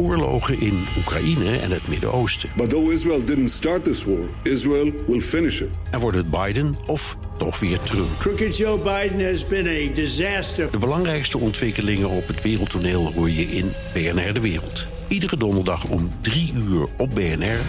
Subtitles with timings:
[0.00, 2.50] oorlogen in Oekraïne en het Midden-Oosten.
[2.56, 5.68] But though Israel didn't start this war, Israel will finish it.
[5.90, 8.18] En wordt het Biden of toch weer Trump?
[8.18, 10.70] Crooked Joe Biden has been a disaster.
[10.70, 14.86] De belangrijkste ontwikkelingen op het wereldtoneel hoor je in BNR De Wereld.
[15.08, 17.60] Iedere donderdag om 3 uur op BNR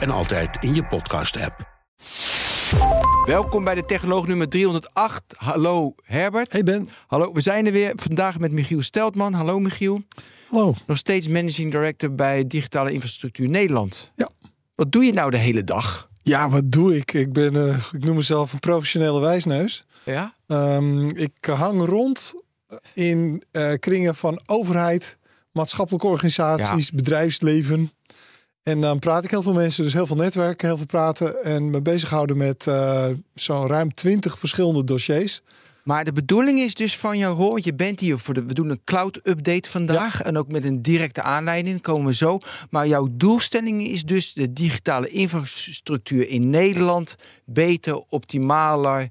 [0.00, 1.68] en altijd in je podcast-app.
[3.26, 5.22] Welkom bij de Technoloog nummer 308.
[5.36, 6.52] Hallo Herbert.
[6.52, 6.88] Hey Ben.
[7.06, 9.32] Hallo, we zijn er weer vandaag met Michiel Steltman.
[9.32, 10.02] Hallo Michiel.
[10.50, 10.74] Hallo.
[10.86, 14.10] Nog steeds Managing Director bij Digitale Infrastructuur Nederland.
[14.16, 14.28] Ja.
[14.74, 16.10] Wat doe je nou de hele dag?
[16.22, 17.12] Ja, wat doe ik?
[17.12, 19.84] Ik, ben, eh, ik noem mezelf een professionele wijsneus.
[20.04, 20.34] Ja?
[20.46, 22.34] Ehm, ik hang rond
[22.94, 25.18] in eh, kringen van overheid,
[25.52, 27.92] maatschappelijke organisaties, bedrijfsleven.
[28.62, 31.44] En dan praat ik heel veel mensen, dus heel veel netwerken, heel veel praten.
[31.44, 35.42] En me bezighouden met uh, zo'n ruim twintig verschillende dossiers.
[35.84, 38.70] Maar de bedoeling is dus van jouw rol, je bent hier voor de, we doen
[38.70, 42.38] een cloud update vandaag en ook met een directe aanleiding, komen we zo.
[42.70, 49.08] Maar jouw doelstelling is dus de digitale infrastructuur in Nederland beter, optimaler,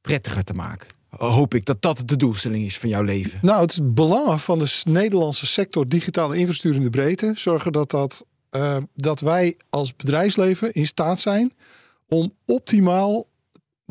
[0.00, 0.88] prettiger te maken.
[1.10, 3.38] Hoop ik dat dat de doelstelling is van jouw leven.
[3.42, 7.32] Nou, het belang van de Nederlandse sector digitale infrastructuur in de breedte.
[7.36, 11.52] Zorgen dat, dat, uh, dat wij als bedrijfsleven in staat zijn
[12.08, 13.26] om optimaal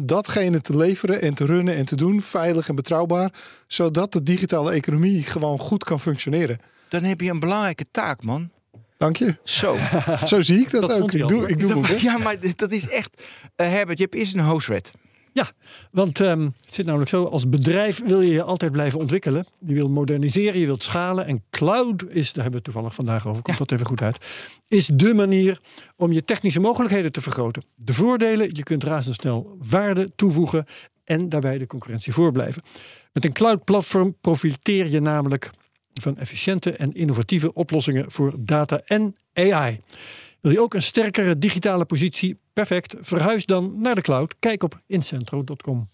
[0.01, 3.33] datgene te leveren en te runnen en te doen, veilig en betrouwbaar,
[3.67, 6.59] zodat de digitale economie gewoon goed kan functioneren.
[6.87, 8.49] Dan heb je een belangrijke taak, man.
[8.97, 9.37] Dank je.
[9.43, 9.77] Zo.
[10.25, 11.11] Zo zie ik dat, dat ook.
[11.11, 13.21] Ik doe, ik doe dat, Ja, maar dat is echt...
[13.57, 14.91] Uh, Herbert, je hebt eerst een host
[15.33, 15.51] Ja,
[15.91, 19.45] want um, het zit namelijk zo, als bedrijf wil je je altijd blijven ontwikkelen.
[19.59, 21.25] Je wil moderniseren, je wilt schalen.
[21.25, 23.63] En cloud is, daar hebben we het toevallig vandaag over, komt ja.
[23.65, 24.25] dat even goed uit,
[24.67, 25.59] is de manier
[25.95, 27.63] om je technische mogelijkheden te vergroten.
[27.75, 30.65] De voordelen, je kunt razendsnel waarde toevoegen
[31.03, 32.61] en daarbij de concurrentie voorblijven.
[33.13, 35.51] Met een cloud platform profiteer je namelijk
[35.93, 39.81] van efficiënte en innovatieve oplossingen voor data en AI.
[40.41, 42.39] Wil je ook een sterkere digitale positie?
[42.53, 42.95] Perfect.
[42.99, 44.35] Verhuis dan naar de cloud.
[44.39, 45.89] Kijk op incentro.com.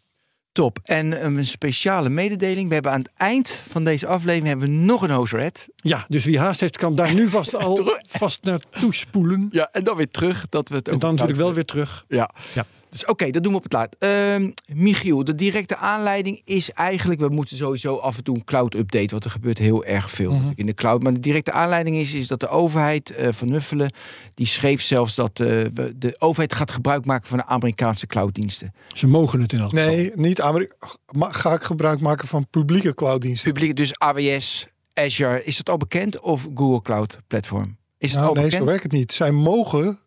[0.51, 0.79] Top.
[0.83, 2.67] En een speciale mededeling.
[2.67, 6.25] We hebben aan het eind van deze aflevering hebben we nog een host Ja, dus
[6.25, 9.47] wie haast heeft kan daar nu vast al vast naartoe spoelen.
[9.51, 10.49] Ja, en dan weer terug.
[10.49, 12.05] Dat we het en dan natuurlijk wel weer terug.
[12.07, 12.29] Ja.
[12.53, 12.65] ja.
[12.95, 13.95] Dus oké, okay, dat doen we op het laat.
[13.99, 17.19] Uh, Michiel, de directe aanleiding is eigenlijk...
[17.19, 19.07] we moeten sowieso af en toe een cloud-update...
[19.07, 20.53] want er gebeurt heel erg veel mm -hmm.
[20.55, 21.03] in de cloud.
[21.03, 23.91] Maar de directe aanleiding is, is dat de overheid uh, van Nuffelen...
[24.33, 25.47] die schreef zelfs dat uh,
[25.95, 27.27] de overheid gaat gebruik maken...
[27.27, 28.73] van de Amerikaanse clouddiensten.
[28.87, 29.85] Ze mogen het in elk geval.
[29.85, 30.75] Nee, niet Amerika.
[31.19, 33.51] Ga ik gebruik maken van publieke clouddiensten?
[33.51, 35.43] Publieke, dus AWS, Azure.
[35.43, 36.19] Is dat al bekend?
[36.19, 37.77] Of Google Cloud Platform?
[37.97, 38.61] Is het nou, al nee, bekend?
[38.61, 39.11] zo werkt het niet.
[39.11, 39.99] Zij mogen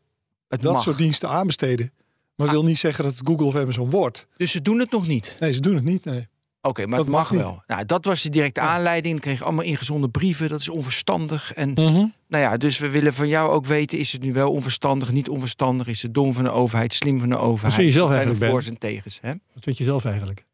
[0.48, 0.82] het dat mag.
[0.82, 1.92] soort diensten aanbesteden.
[2.38, 4.26] Maar dat wil niet zeggen dat het Google of Amazon wordt.
[4.36, 5.36] Dus ze doen het nog niet?
[5.40, 6.28] Nee, ze doen het niet, nee.
[6.60, 7.62] Oké, okay, maar dat het mag, mag wel.
[7.66, 9.12] Nou, dat was de directe aanleiding.
[9.12, 10.48] Dan kreeg je allemaal ingezonden brieven.
[10.48, 11.52] Dat is onverstandig.
[11.52, 12.12] En mm -hmm.
[12.28, 15.28] nou ja, dus we willen van jou ook weten: is het nu wel onverstandig, niet
[15.28, 15.86] onverstandig?
[15.86, 17.62] Is het dom van de overheid, slim van de overheid?
[17.62, 18.52] Wat vind je zelf zijn er eigenlijk?
[18.52, 19.18] voor's en tegens?
[19.22, 19.32] Hè?
[19.54, 20.44] Wat vind je zelf eigenlijk?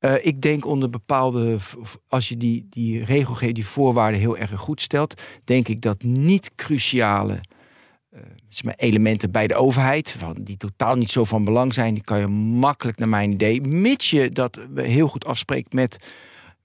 [0.00, 1.56] Uh, ik denk onder bepaalde,
[2.08, 6.50] als je die, die regelgeving, die voorwaarden heel erg goed stelt, denk ik dat niet
[6.54, 7.38] cruciale uh,
[8.76, 12.98] elementen bij de overheid, die totaal niet zo van belang zijn, die kan je makkelijk
[12.98, 15.96] naar mijn idee, mits je dat heel goed afspreekt met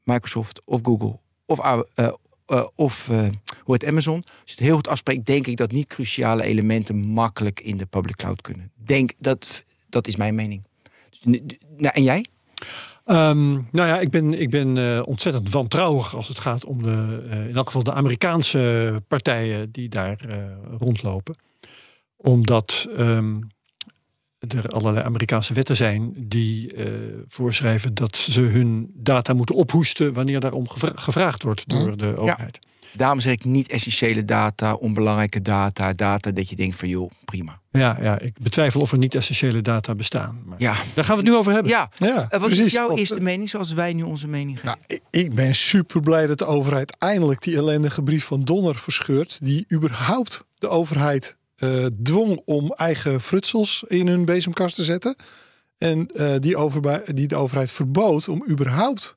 [0.03, 1.79] Microsoft of Google of, uh,
[2.47, 3.07] uh, of
[3.59, 4.15] hoe het Amazon.
[4.15, 7.85] Als je het heel goed afspreekt, denk ik dat niet cruciale elementen makkelijk in de
[7.85, 8.71] public cloud kunnen.
[8.75, 10.63] Denk dat, dat is mijn mening.
[11.09, 11.41] Dus,
[11.77, 12.25] nou, en jij?
[13.05, 17.25] Um, nou ja, ik ben, ik ben uh, ontzettend wantrouwig als het gaat om de,
[17.49, 20.25] in elk geval de Amerikaanse partijen die daar
[20.77, 21.35] rondlopen.
[22.23, 23.47] Omdat um,
[24.39, 26.73] er allerlei Amerikaanse wetten zijn die
[27.27, 31.97] voorschrijven dat ze hun data moeten ophoesten wanneer daarom gevra gevraagd wordt door mm.
[31.97, 32.59] de overheid.
[32.61, 32.71] Ja.
[32.95, 37.59] Daarom zeg ik niet essentiële data, onbelangrijke data, data dat je denkt van joh, prima.
[37.71, 40.41] Ja, ja, ik betwijfel of er niet essentiële data bestaan.
[40.45, 40.75] Maar ja.
[40.93, 41.71] Daar gaan we het nu over hebben.
[41.71, 42.65] Ja, ja wat precies.
[42.65, 44.77] is jouw eerste mening zoals wij nu onze mening geven?
[44.87, 49.37] Nou, ik ben super blij dat de overheid eindelijk die ellendige brief van Donner verscheurt.
[49.41, 55.15] Die überhaupt de overheid uh, dwong om eigen frutsels in hun bezemkast te zetten.
[55.77, 56.57] En uh, die,
[57.13, 59.15] die de overheid verbood om überhaupt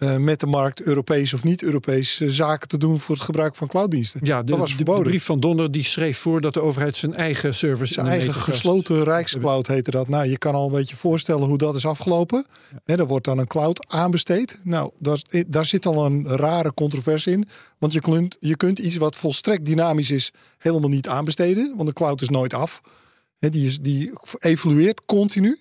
[0.00, 3.68] uh, met de markt Europees of niet-Europees uh, zaken te doen voor het gebruik van
[3.68, 4.20] clouddiensten.
[4.22, 5.04] Ja, de, dat was verboden.
[5.04, 7.92] De, brief van Donner die schreef voor dat de overheid zijn eigen service.
[7.92, 10.08] Zijn eigen gesloten rijkscloud heette dat.
[10.08, 12.46] Nou, je kan al een beetje voorstellen hoe dat is afgelopen.
[12.70, 12.78] Ja.
[12.84, 14.60] He, er wordt dan een cloud aanbesteed.
[14.64, 17.48] Nou, daar, daar zit al een rare controverse in.
[17.78, 21.74] Want je kunt, je kunt iets wat volstrekt dynamisch is helemaal niet aanbesteden.
[21.76, 22.80] Want de cloud is nooit af.
[23.38, 25.58] He, die, is, die evolueert continu.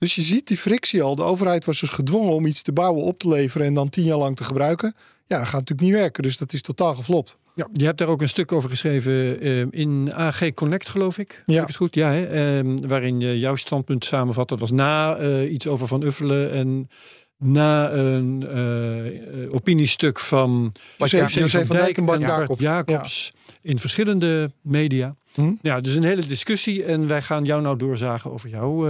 [0.00, 1.14] Dus je ziet die frictie al.
[1.14, 4.04] De overheid was dus gedwongen om iets te bouwen, op te leveren en dan tien
[4.04, 4.94] jaar lang te gebruiken.
[5.26, 6.22] Ja, dat gaat natuurlijk niet werken.
[6.22, 7.38] Dus dat is totaal geflopt.
[7.54, 11.42] Ja, je hebt daar ook een stuk over geschreven eh, in AG Connect, geloof ik.
[11.46, 11.52] Ja.
[11.54, 11.94] Heb ik het goed?
[11.94, 12.26] Ja, hè?
[12.26, 14.48] Ehm, waarin je jouw standpunt samenvat.
[14.48, 16.88] Dat was na eh, iets over Van Uffelen en
[17.36, 23.32] na een eh, opiniestuk van José- José José van Dijk en Bart Jacobs, Jacobs.
[23.62, 25.16] In verschillende media.
[25.34, 25.52] Hm?
[25.62, 28.86] Ja, dus een hele discussie en wij gaan jou nou doorzagen over jouw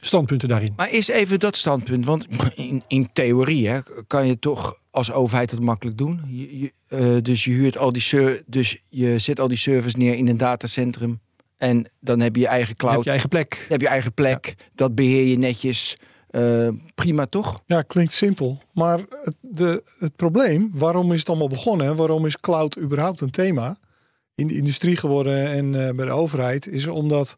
[0.00, 0.72] standpunten daarin.
[0.76, 2.04] Maar eerst even dat standpunt.
[2.04, 6.20] Want in, in theorie hè, kan je toch als overheid dat makkelijk doen.
[6.28, 10.14] Je, je, eh, dus je huurt al die dus je zet al die servers neer
[10.14, 11.20] in een datacentrum.
[11.56, 13.04] En dan heb je je eigen cloud.
[13.04, 13.50] je eigen plek.
[13.50, 14.54] Dan heb je eigen plek.
[14.74, 15.96] Dat beheer je netjes.
[16.30, 17.62] Eh, prima toch?
[17.66, 18.58] Ja, klinkt simpel.
[18.72, 21.86] Maar het, de, het probleem, waarom is het allemaal begonnen?
[21.86, 23.78] en Waarom is cloud überhaupt een thema
[24.34, 26.66] in de industrie geworden en eh, bij de overheid?
[26.66, 27.36] Is omdat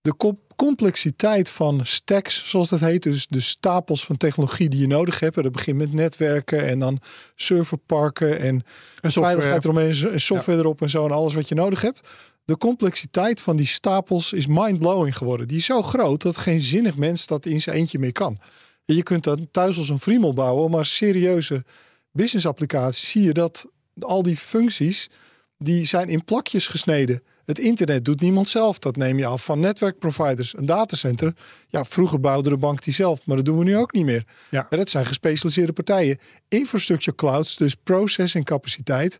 [0.00, 4.86] de com- complexiteit van stacks, zoals dat heet, dus de stapels van technologie die je
[4.86, 5.36] nodig hebt.
[5.36, 7.00] en Dat begint met netwerken en dan
[7.34, 8.64] serverparken en
[9.02, 9.26] software.
[9.26, 12.00] veiligheid eromheen, en software erop en zo en alles wat je nodig hebt.
[12.44, 15.48] De complexiteit van die stapels is mind-blowing geworden.
[15.48, 18.38] Die is zo groot dat geen zinnig mens dat in zijn eentje mee kan.
[18.84, 21.64] En je kunt dat thuis als een friemel bouwen, maar serieuze
[22.12, 23.66] business applicaties zie je dat
[24.00, 25.10] al die functies
[25.58, 27.22] die zijn in plakjes gesneden.
[27.48, 28.78] Het internet doet niemand zelf.
[28.78, 30.56] Dat neem je af van netwerkproviders.
[30.56, 31.34] Een datacenter.
[31.68, 34.24] Ja, vroeger bouwde de bank die zelf, maar dat doen we nu ook niet meer.
[34.50, 34.66] Ja.
[34.70, 36.18] En dat zijn gespecialiseerde partijen.
[36.48, 39.18] Infrastructure clouds, dus processing capaciteit.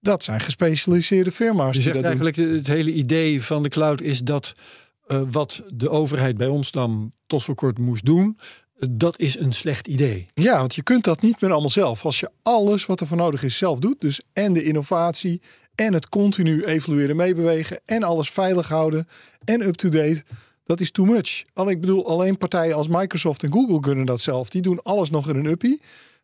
[0.00, 2.20] Dat zijn gespecialiseerde firma's Je die zegt dat doen.
[2.22, 4.52] eigenlijk, het hele idee van de cloud is dat
[5.06, 8.38] eh, wat de overheid bij ons dan tot voor kort moest doen,
[8.90, 10.26] dat is een slecht idee.
[10.34, 12.04] Ja, want je kunt dat niet meer allemaal zelf.
[12.04, 15.40] Als je alles wat er voor nodig is zelf doet, dus en de innovatie
[15.78, 19.08] en het continu evalueren, meebewegen en alles veilig houden
[19.44, 20.22] en up-to-date,
[20.64, 21.44] dat is too much.
[21.54, 24.48] Al ik bedoel, alleen partijen als Microsoft en Google kunnen dat zelf.
[24.50, 25.80] Die doen alles nog in een uppie.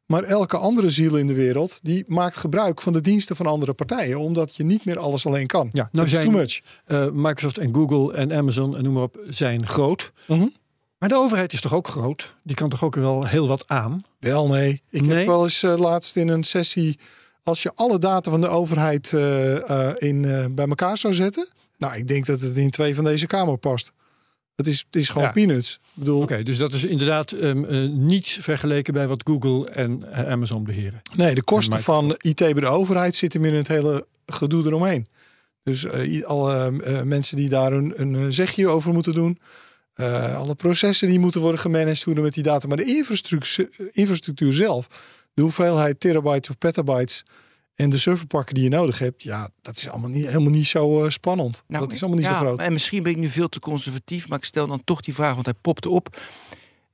[0.06, 3.72] Maar elke andere ziel in de wereld, die maakt gebruik van de diensten van andere
[3.72, 5.68] partijen, omdat je niet meer alles alleen kan.
[5.72, 6.60] Ja, nou zijn- too much.
[6.84, 10.12] Eh, Microsoft en Google en Amazon en noem maar op zijn groot.
[10.26, 10.46] Mhm.
[10.98, 12.34] Maar de overheid is toch ook groot?
[12.42, 14.04] Die kan toch ook wel heel wat aan?
[14.20, 14.82] Wel, nee.
[14.90, 15.16] Ik Nee?
[15.16, 16.98] heb wel eens eh, laatst in een sessie.
[17.44, 21.48] Als je alle data van de overheid eh, eh, in, eh, bij elkaar zou zetten.
[21.78, 23.92] Nou, ik denk dat het in twee van deze kamer past.
[24.56, 25.32] Het is, het is gewoon Ja.
[25.32, 25.80] peanuts.
[25.92, 30.64] Bedoel, Oké, dus dat is inderdaad ehm, eh, niets vergeleken bij wat Google en Amazon
[30.64, 31.02] beheren.
[31.16, 34.66] nee, de kosten En van IT bij de overheid zitten meer in het hele gedoe
[34.66, 35.06] eromheen.
[35.62, 35.86] Dus
[36.24, 36.70] alle
[37.04, 39.38] mensen die daar een, een zegje over moeten doen.
[40.36, 42.68] alle processen die moeten worden gemanaged, hoe dan met die data.
[42.68, 44.86] Maar de infrastructuur, infrastructuur zelf,
[45.34, 47.24] de hoeveelheid terabytes of petabytes
[47.74, 51.04] en de serverparken die je nodig hebt, ja, dat is allemaal niet, helemaal niet zo
[51.04, 51.64] eh, spannend.
[51.68, 52.66] dat is allemaal niet Nou, ja, zo groot.
[52.66, 55.34] En misschien ben ik nu veel te conservatief, maar ik stel dan toch die vraag,
[55.34, 56.22] want hij popte op.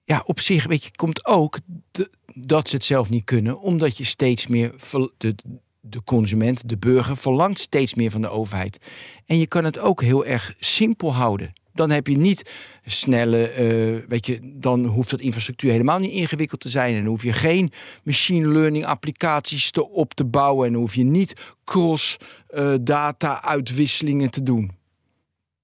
[0.05, 1.59] Ja, op zich, weet je, komt ook
[1.91, 4.75] de- dat ze het zelf niet kunnen, omdat je steeds meer
[5.17, 5.35] de,
[5.81, 8.79] de consument, de burger, verlangt steeds meer van de overheid.
[9.27, 11.53] En je kan het ook heel erg simpel houden.
[11.73, 12.51] Dan heb je niet
[12.85, 16.91] snelle, eh, weet je, dan hoeft dat infrastructuur helemaal niet ingewikkeld te zijn.
[16.91, 17.73] En dan hoef je geen
[18.05, 20.67] machine learning applicaties te, op te bouwen.
[20.67, 21.35] En dan hoef je niet
[21.65, 24.71] cross eh, data uitwisselingen te doen.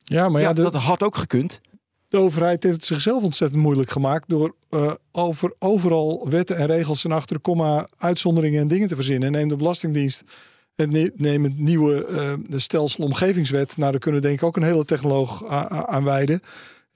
[0.04, 1.60] Ja, maar ja, ja, de, dat had ook gekund.
[2.08, 7.04] de overheid heeft het zichzelf ontzettend moeilijk gemaakt door eh, over, overal wetten en regels
[7.04, 9.32] en achter de komma uitzonderingen en dingen te verzinnen.
[9.32, 10.22] Neem de Belastingdienst
[10.76, 13.08] het nieuwe eh, de stelsel.
[13.08, 15.44] Nou, daar kunnen we denk ik ook een hele technoloog
[15.86, 16.40] aan wijden.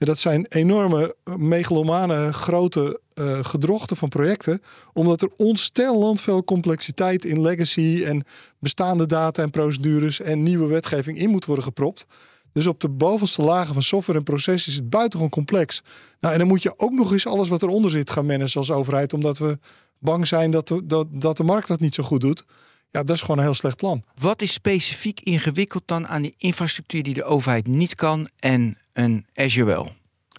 [0.01, 4.61] En dat zijn enorme eh, megalomane grote eh, gedrochten van projecten.
[4.93, 8.23] Omdat er ontstellend veel complexiteit in legacy en
[8.59, 12.05] bestaande data en procedures en nieuwe wetgeving in moet worden gepropt.
[12.53, 15.81] Dus op de bovenste lagen van software en proces is het buitengewoon complex.
[16.19, 18.71] Nou, en dan moet je ook nog eens alles wat eronder zit gaan managen als
[18.71, 19.13] overheid.
[19.13, 19.57] Omdat we
[19.99, 22.45] bang zijn dat dat, dat de markt dat niet zo goed doet.
[22.91, 24.03] Ja, dat is gewoon een heel slecht plan.
[24.15, 29.25] Wat is specifiek ingewikkeld dan aan die infrastructuur die de overheid niet kan en een
[29.33, 29.91] Azure wel?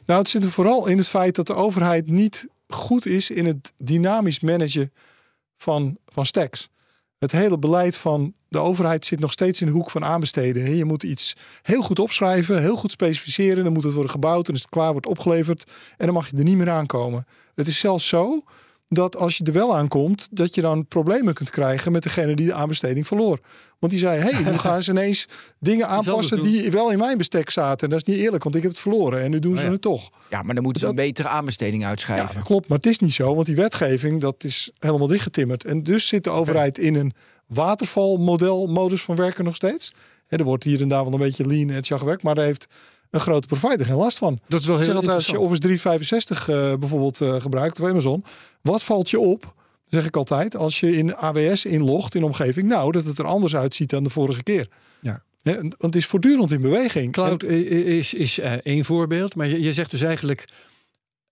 [0.07, 3.47] Nou, het zit er vooral in het feit dat de overheid niet goed is in
[3.47, 4.93] het dynamisch managen
[5.57, 6.69] van, van stacks.
[7.19, 10.77] Het hele beleid van de overheid zit nog steeds in de hoek van aanbesteden.
[10.77, 13.65] Je moet iets heel goed opschrijven, heel goed specificeren.
[13.65, 15.71] Dan moet het worden gebouwd en als het klaar wordt opgeleverd.
[15.97, 17.27] En dan mag je er niet meer aankomen.
[17.55, 18.43] Het is zelfs zo
[18.95, 22.47] dat als je er wel aankomt, dat je dan problemen kunt krijgen met degene die
[22.47, 23.41] de aanbesteding verloor.
[23.79, 27.19] Want die zei, hé, hey, nu gaan ze ineens dingen aanpassen die wel in mijn
[27.19, 27.89] bestek zaten.
[27.89, 29.21] En dat is niet eerlijk, want ik heb het verloren.
[29.23, 29.71] En nu doen Oh ze ja.
[29.71, 30.11] het toch.
[30.31, 32.35] Ja, maar dan moeten ze een betere aanbesteding Ja, uitschrijven.
[32.35, 32.69] dat klopt.
[32.69, 35.65] Maar het is niet zo, want die wetgeving dat is helemaal dichtgetimmerd.
[35.65, 37.13] En dus zit de overheid in een
[37.47, 39.93] watervalmodel modus van werken nog steeds.
[40.27, 42.67] Hè, er wordt hier en daar wel een beetje lean en gewerkt, maar daar heeft
[43.13, 44.41] een grote provider geen last van.
[44.49, 45.63] Dat is wel heel zeg altijd, als je interessant.
[45.63, 48.25] Office 365 eh, bijvoorbeeld eh, gebruikt of Amazon,
[48.61, 49.55] wat valt je op?
[49.95, 53.57] zeg ik altijd, als je in AWS inlogt in omgeving, nou, dat het er anders
[53.57, 54.69] uitziet dan de vorige keer.
[55.01, 55.23] Ja.
[55.43, 57.13] Hè, want het is voortdurend in beweging.
[57.13, 59.35] Cloud En- is, is eh, één voorbeeld.
[59.35, 60.45] Maar je, je zegt dus eigenlijk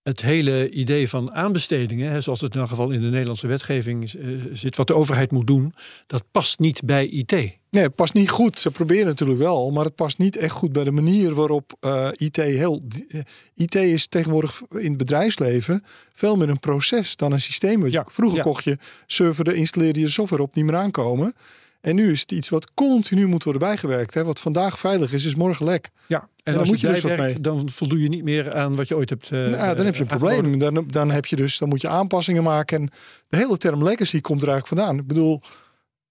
[0.03, 4.13] het hele idee van aanbestedingen, hè, zoals het in elk geval in de Nederlandse wetgeving
[4.13, 5.75] eh, zit, wat de overheid moet doen,
[6.07, 7.33] dat past niet bij IT.
[7.71, 8.59] Nee, het past niet goed.
[8.59, 12.09] Ze proberen natuurlijk wel, maar het past niet echt goed bij de manier waarop eh,
[12.17, 12.83] IT heel.
[13.09, 13.21] eh,
[13.55, 17.87] IT is tegenwoordig in het bedrijfsleven veel meer een proces dan een systeem.
[17.87, 18.45] Ja, Vroeger ja.
[18.45, 21.35] kocht je server, installeerde je software op, niet meer aankomen.
[21.81, 24.15] En nu is het iets wat continu moet worden bijgewerkt.
[24.15, 24.25] Hè.
[24.25, 25.91] Wat vandaag veilig is, is morgen lek.
[26.07, 27.41] Ja, en, dan als moet je je dus wat mee.
[27.41, 29.31] dan voldoe je niet meer aan wat je ooit hebt.
[29.31, 30.59] eh, nou, dan heb je een eh, probleem.
[30.59, 32.81] Dan, dan, heb je dus, dan moet je aanpassingen maken.
[32.81, 32.91] En
[33.29, 35.03] de hele term legacy komt er eigenlijk vandaan.
[35.03, 35.41] Ik bedoel,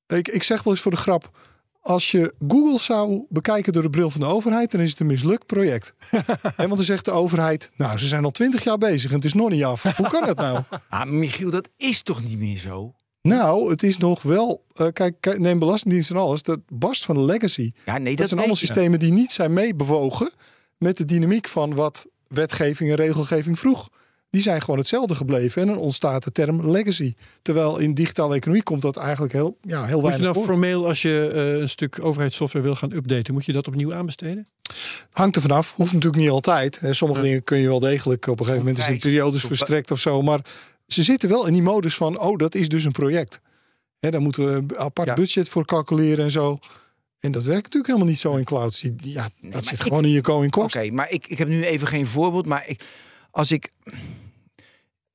[0.08, 1.38] ik, ik zeg wel eens voor de grap.
[1.82, 5.06] Als je Google zou bekijken door de bril van de overheid, dan is het een
[5.06, 5.94] mislukt project.
[6.10, 9.26] en want dan zegt de overheid, nou, ze zijn al twintig jaar bezig en het
[9.26, 9.84] is nog niet af.
[9.98, 10.62] Hoe kan dat nou?
[10.90, 12.94] Ah, Michiel, dat is toch niet meer zo?
[13.22, 14.64] Nou, het is nog wel.
[14.76, 16.44] eh, kijk, kijk, neem Belastingdienst en alles.
[16.44, 17.72] Dat barst van de legacy.
[17.86, 20.32] Ja, nee, Dat, dat, zijn allemaal systemen die niet zijn meebewogen
[20.78, 23.90] met de dynamiek van wat wetgeving en regelgeving vroeg.
[24.32, 27.14] Die zijn gewoon hetzelfde gebleven en dan ontstaat de term legacy.
[27.42, 30.44] Terwijl in digitale economie komt dat eigenlijk heel, ja, heel Moet je weinig nou voor.
[30.46, 34.48] formeel, als je eh, een stuk overheidssoftware wil gaan updaten, moet je dat opnieuw aanbesteden?
[35.12, 36.80] Hangt er vanaf, hoeft natuurlijk niet altijd.
[36.80, 36.94] Hè.
[36.94, 37.26] Sommige Ja.
[37.28, 39.14] dingen kun je wel degelijk op een gegeven moment is in prijs.
[39.14, 40.22] periodes verstrekt of zo.
[40.22, 40.40] Maar
[40.94, 43.40] ze zitten wel in die modus van, oh, dat is dus een project.
[44.00, 45.14] Hè, daar moeten we een apart Ja.
[45.14, 46.60] budget voor calculeren en zo.
[47.20, 48.86] En dat werkt natuurlijk helemaal niet zo in clouds.
[48.98, 50.76] Ja, dat zit ik- gewoon in je going cost.
[50.76, 52.46] Oké, maar ik, ik heb nu even geen voorbeeld.
[52.46, 52.82] Maar ik,
[53.32, 53.72] als ik.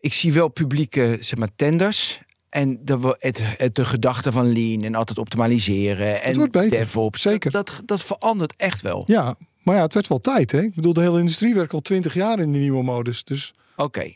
[0.00, 2.20] Ik zie wel publieke zeg maar, tenders.
[2.48, 6.22] En de, het, het, de gedachte van lean en altijd optimaliseren.
[6.22, 7.22] En wordt beter, DevOps.
[7.22, 7.50] zeker.
[7.50, 9.02] Dat, dat verandert echt wel.
[9.06, 10.50] Ja, maar ja, het werd wel tijd.
[10.52, 10.60] Hè?
[10.62, 13.24] Ik bedoel, de hele industrie werkt al twintig jaar in die nieuwe modus.
[13.24, 14.14] Dus Oké.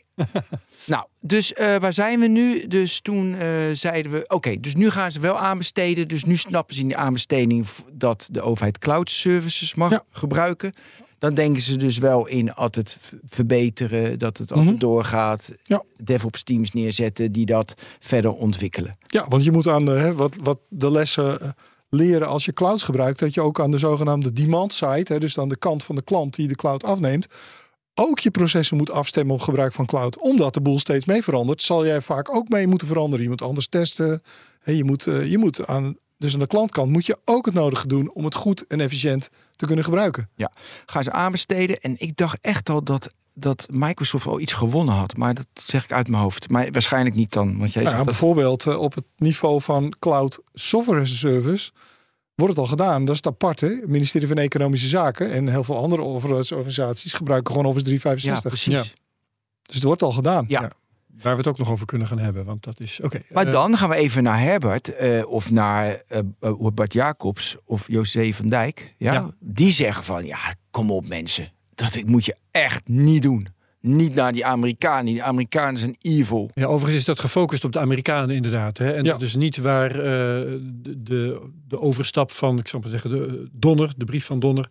[0.85, 2.67] nou, dus eh, waar zijn we nu?
[2.67, 6.07] Dus toen eh, zeiden we, oké, dus nu gaan ze wel aanbesteden.
[6.07, 10.03] Dus nu snappen ze in die aanbesteding dat de overheid cloud services mag Ja.
[10.11, 10.73] gebruiken.
[11.19, 12.97] Dan denken ze dus wel in altijd
[13.29, 14.79] verbeteren, dat het altijd Mhm.
[14.79, 15.51] doorgaat.
[15.63, 15.83] Ja.
[15.97, 18.97] DevOps teams neerzetten die dat verder ontwikkelen.
[19.07, 21.49] ja, want je moet aan de, hè, wat, wat de lessen eh,
[21.89, 23.19] leren als je clouds gebruikt.
[23.19, 26.03] Dat je ook aan de zogenaamde demand side, hè, dus aan de kant van de
[26.03, 27.27] klant die de cloud afneemt.
[27.93, 30.19] Ook je processen moet afstemmen op gebruik van cloud.
[30.19, 33.23] Omdat de boel steeds mee verandert, zal jij vaak ook mee moeten veranderen.
[33.23, 34.21] Je moet anders testen.
[34.59, 37.55] Hè, je moet, eh, je moet aan, dus aan de klantkant moet je ook het
[37.55, 40.29] nodige doen om het goed en efficiënt te kunnen gebruiken.
[40.85, 41.79] Gaan ze aanbesteden.
[41.79, 45.17] En ik dacht echt al dat, dat Microsoft al iets gewonnen had.
[45.17, 46.49] Maar dat zeg ik uit mijn hoofd.
[46.49, 47.57] Maar waarschijnlijk niet dan.
[47.57, 51.11] Want jij Nou zegt ja, dat bijvoorbeeld eh, op het niveau van cloud software as
[51.11, 51.71] a service
[52.39, 53.05] wordt het al gedaan.
[53.05, 53.61] Dat is het apart.
[53.61, 53.67] Hè?
[53.67, 58.51] Het ministerie van Economische Zaken en heel veel andere overheidsorganisaties gebruiken gewoon Office ja, 365.
[58.51, 58.95] precies.
[59.61, 60.45] Dus het wordt al gedaan.
[60.47, 60.71] Ja.
[61.21, 63.21] Waar we het ook nog over kunnen gaan hebben, want dat is oké.
[63.29, 67.57] Maar eh, dan gaan we even naar Herbert eh, of naar eh eh, Bart Jacobs
[67.65, 68.95] of José van Dijk.
[68.97, 69.13] Ja?
[69.13, 69.33] Ja.
[69.39, 71.51] Die zeggen van, ja, kom op mensen.
[71.75, 73.47] Dat moet je echt niet doen.
[73.81, 75.05] Niet naar die Amerikanen.
[75.05, 76.49] Die Amerikanen zijn evil.
[76.53, 78.77] Ja, overigens is dat gefocust op de Amerikanen inderdaad.
[78.77, 78.91] Hè?
[78.91, 79.11] En Ja.
[79.11, 80.01] dat is niet waar eh,
[80.73, 84.69] de, de, overstap van, ik zal maar zeggen, de Donner, de brief van Donner,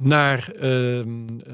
[0.00, 1.52] naar ehm, eh,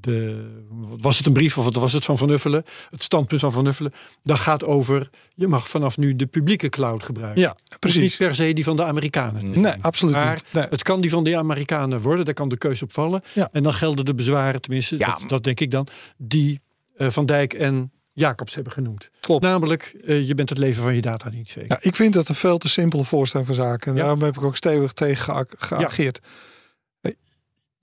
[0.00, 2.64] de, wat was het een brief of wat was het van Van Uffelen?
[2.90, 3.92] Het standpunt van Van Uffelen.
[4.22, 7.40] Dat gaat over, je mag vanaf nu de publieke cloud gebruiken.
[7.40, 8.16] Ja, Hoeft Niet precies.
[8.16, 9.60] per se die van de Amerikanen.
[9.60, 10.44] Nee, absoluut Maar niet.
[10.50, 10.66] Nee.
[10.70, 13.22] het kan die van de Amerikanen worden, daar kan de keuze op vallen.
[13.34, 13.48] Ja.
[13.52, 16.60] En dan gelden de bezwaren, tenminste, Ja, dat, dat denk ik dan, die
[16.96, 19.10] eh, Van Dijk en Jacobs hebben genoemd.
[19.20, 19.42] Klopt.
[19.42, 21.70] Namelijk, eh, je bent het leven van je data niet zeker.
[21.70, 23.86] Ja, ik vind dat een veel te simpele voorstelling van zaken.
[23.90, 24.02] En Ja.
[24.02, 26.20] daarom heb ik ook stevig tegen gea- geageerd.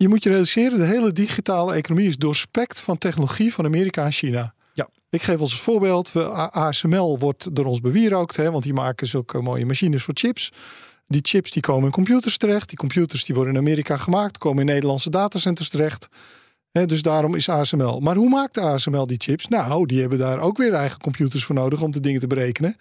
[0.02, 4.12] Je moet je realiseren, de hele digitale economie is doorspekt van technologie van Amerika en
[4.12, 4.54] China.
[4.74, 4.90] Ja.
[5.10, 6.12] Ik geef ons een voorbeeld.
[6.12, 10.52] We, ASML wordt door ons bewierookt, hè, want die maken zulke mooie machines voor chips.
[11.08, 12.70] Die chips die komen in computers terecht.
[12.70, 16.08] Die computers die worden in Amerika gemaakt, komen in Nederlandse datacenters terecht.
[16.72, 18.00] Dus daarom is ASML.
[18.00, 19.48] Maar hoe maakt ASML die chips?
[19.48, 22.76] Nou, die hebben daar ook weer eigen computers voor nodig om de dingen te berekenen.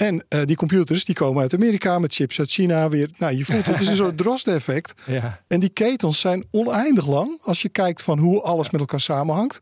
[0.00, 3.10] En eh, die computers die komen uit Amerika met chips uit China weer.
[3.18, 4.94] Nou, je voelt het, het is een soort Drost-effect.
[5.06, 5.40] Ja.
[5.48, 9.60] En die ketens zijn oneindig lang als je kijkt van hoe alles met elkaar samenhangt.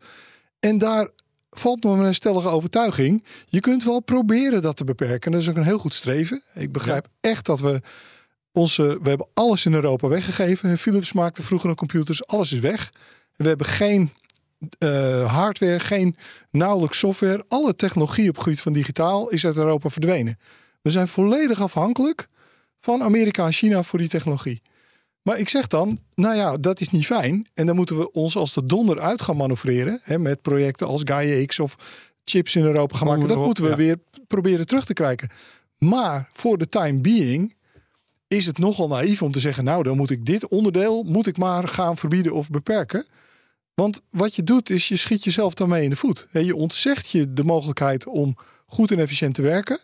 [0.61, 1.09] En daar
[1.51, 3.25] valt me een stellige overtuiging.
[3.47, 5.33] Je kunt wel proberen dat te beperken.
[5.33, 6.43] Dat is ook een heel goed streven.
[6.55, 7.81] Ik begrijp echt dat we
[8.53, 8.99] onze.
[9.03, 10.79] We hebben alles in Europa weggegeven.
[10.79, 12.27] Philips maakte vroeger computers.
[12.27, 12.93] Alles is weg.
[13.37, 14.13] We hebben geen
[14.79, 16.17] eh, hardware, geen
[16.51, 17.45] nauwelijks software.
[17.49, 20.39] Alle technologie op het gebied van digitaal is uit Europa verdwenen.
[20.83, 22.29] We zijn volledig afhankelijk
[22.81, 24.63] van Amerika en China voor die technologie.
[25.23, 27.47] Maar ik zeg dan, nou ja, dat is niet fijn.
[27.55, 30.01] En dan moeten we ons als de donder uit gaan manoeuvreren.
[30.03, 31.77] Hè, met projecten als Gaia X of
[32.25, 33.29] chips in Europa gaan maken.
[33.29, 33.77] Dat moeten we ja.
[33.77, 33.97] weer
[34.27, 35.31] proberen terug te krijgen.
[35.79, 37.55] Maar voor de time being
[38.29, 39.65] is het nogal naïef om te zeggen...
[39.65, 43.07] nou, dan moet ik dit onderdeel moet ik maar gaan verbieden of beperken.
[43.79, 46.27] Want wat je doet is je schiet jezelf daarmee in de voet.
[46.33, 49.79] Je ontzegt je de mogelijkheid om goed en efficiënt te werken.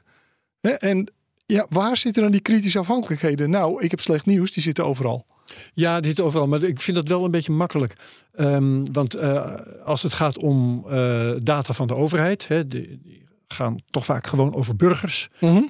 [0.61, 1.13] En
[1.47, 3.51] ja, waar zitten dan die kritische afhankelijkheden?
[3.51, 5.27] Nou, ik heb slecht nieuws, die zitten overal.
[5.75, 6.47] Ja, dit overal.
[6.47, 7.95] Maar ik vind dat wel een beetje makkelijk.
[8.33, 13.24] Ehm, want eh, als het gaat om eh, data van de overheid, hè, die, die
[13.55, 15.29] gaan toch vaak gewoon over burgers.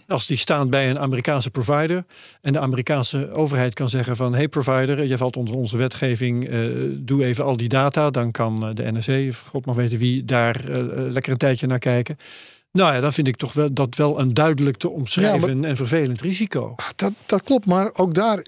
[0.08, 2.04] Als die staan bij een Amerikaanse provider
[2.40, 6.60] en de Amerikaanse overheid kan zeggen van hey provider, je valt onder onze wetgeving, eh,
[6.90, 10.24] doe even al die data, dan kan eh, de NSC, of god mag weten wie,
[10.24, 12.16] daar eh, lekker een tijdje naar kijken.
[12.78, 16.20] Nou ja, dan vind ik toch wel dat wel een duidelijk te omschrijven en vervelend
[16.20, 16.74] risico.
[16.96, 18.44] Dat, dat klopt, maar ook daar...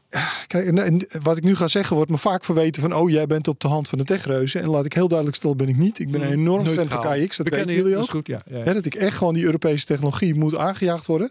[0.47, 2.95] Kijk, en, en wat ik nu ga zeggen wordt me vaak verweten van...
[2.95, 4.63] oh, jij bent op de hand van de techreuzen.
[4.63, 5.99] En laat ik heel duidelijk stellen, ben ik niet.
[5.99, 8.11] Ik ben een enorm fan van KX, dat Bekennen weten jullie ook.
[8.11, 8.41] goed, ja.
[8.47, 8.65] ja, ja.
[8.65, 11.31] Hè, dat ik echt gewoon die Europese technologie moet aangejaagd worden.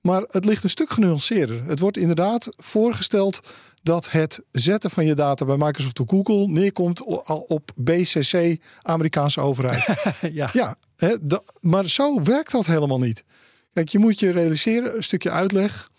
[0.00, 1.62] Maar het ligt een stuk genuanceerder.
[1.66, 3.40] Het wordt inderdaad voorgesteld
[3.84, 9.86] dat het zetten van je data bij Microsoft of Google neerkomt op BCC, Amerikaanse overheid.
[10.32, 10.50] ja.
[10.52, 11.16] ja, hè,
[11.60, 13.24] maar zo werkt dat helemaal niet.
[13.72, 15.90] Kijk, je moet je realiseren, een stukje uitleg.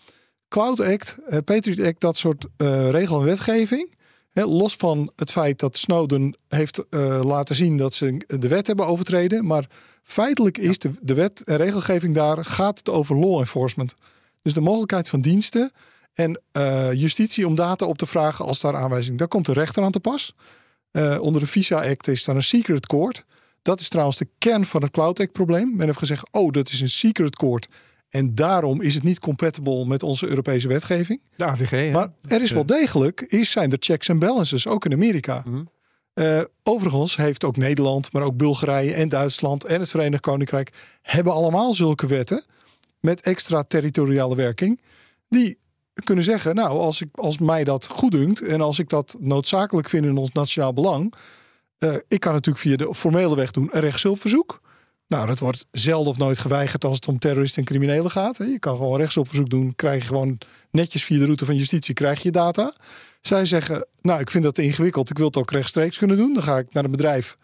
[0.48, 3.94] Cloud Act, eh, Patriot Act, dat soort eh regel en wetgeving.
[4.30, 8.66] Hè, los van het feit dat Snowden heeft eh, laten zien dat ze de wet
[8.66, 9.46] hebben overtreden.
[9.46, 9.66] Maar
[10.02, 13.94] feitelijk is de, de wet en regelgeving daar, gaat het over law enforcement.
[14.42, 15.72] Dus de mogelijkheid van diensten
[16.16, 19.18] en eh, justitie om data op te vragen als daar aanwijzing.
[19.18, 20.34] Daar komt de rechter aan te pas.
[20.90, 23.24] Eh, onder de Visa Act is daar een secret court.
[23.62, 25.76] Dat is trouwens de kern van het Cloud Act probleem.
[25.76, 27.68] Men heeft gezegd, oh, dat is een secret court.
[28.08, 31.20] En daarom is het niet compatible met onze Europese wetgeving.
[31.36, 31.70] De AVG.
[31.70, 31.90] hè?
[31.90, 35.42] Maar er is wel degelijk, is, zijn er checks en balances, ook in Amerika.
[35.46, 35.62] Mhm.
[36.14, 41.32] Eh, overigens heeft ook Nederland, maar ook Bulgarije en Duitsland en het Verenigd Koninkrijk hebben
[41.32, 42.44] allemaal zulke wetten
[43.00, 44.80] met extra territoriale werking.
[45.28, 45.58] Die
[46.04, 49.88] kunnen zeggen, nou, als, ik, als mij dat goed dunkt en als ik dat noodzakelijk
[49.88, 51.14] vind in ons nationaal belang,
[51.78, 54.60] eh, ik kan natuurlijk via de formele weg doen een rechtshulpverzoek.
[55.08, 58.36] Nou, dat wordt zelden of nooit geweigerd als het om terroristen en criminelen gaat.
[58.36, 60.38] Je kan gewoon rechtshulpverzoek doen, krijg je gewoon
[60.70, 62.72] netjes via de route van justitie, krijg je data.
[63.20, 66.32] Zij zeggen, nou, ik vind dat ingewikkeld, ik wil het ook rechtstreeks kunnen doen.
[66.34, 67.36] Dan ga ik naar een bedrijf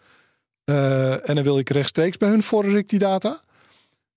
[0.63, 3.41] eh, en dan wil ik rechtstreeks bij hun vorder ik die data.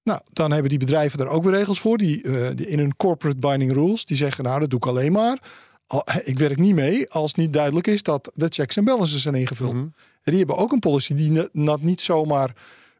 [0.07, 2.97] Nou, dan hebben die bedrijven daar ook weer regels voor, die, eh, die in hun
[2.97, 5.39] corporate binding rules, die zeggen, nou, dat doe ik alleen maar.
[5.87, 9.35] Al- Ik werk niet mee als niet duidelijk is dat de checks en balances zijn
[9.35, 9.73] ingevuld.
[9.73, 9.83] Mhm.
[9.83, 9.93] En
[10.23, 12.53] die hebben ook een policy die dat niet zomaar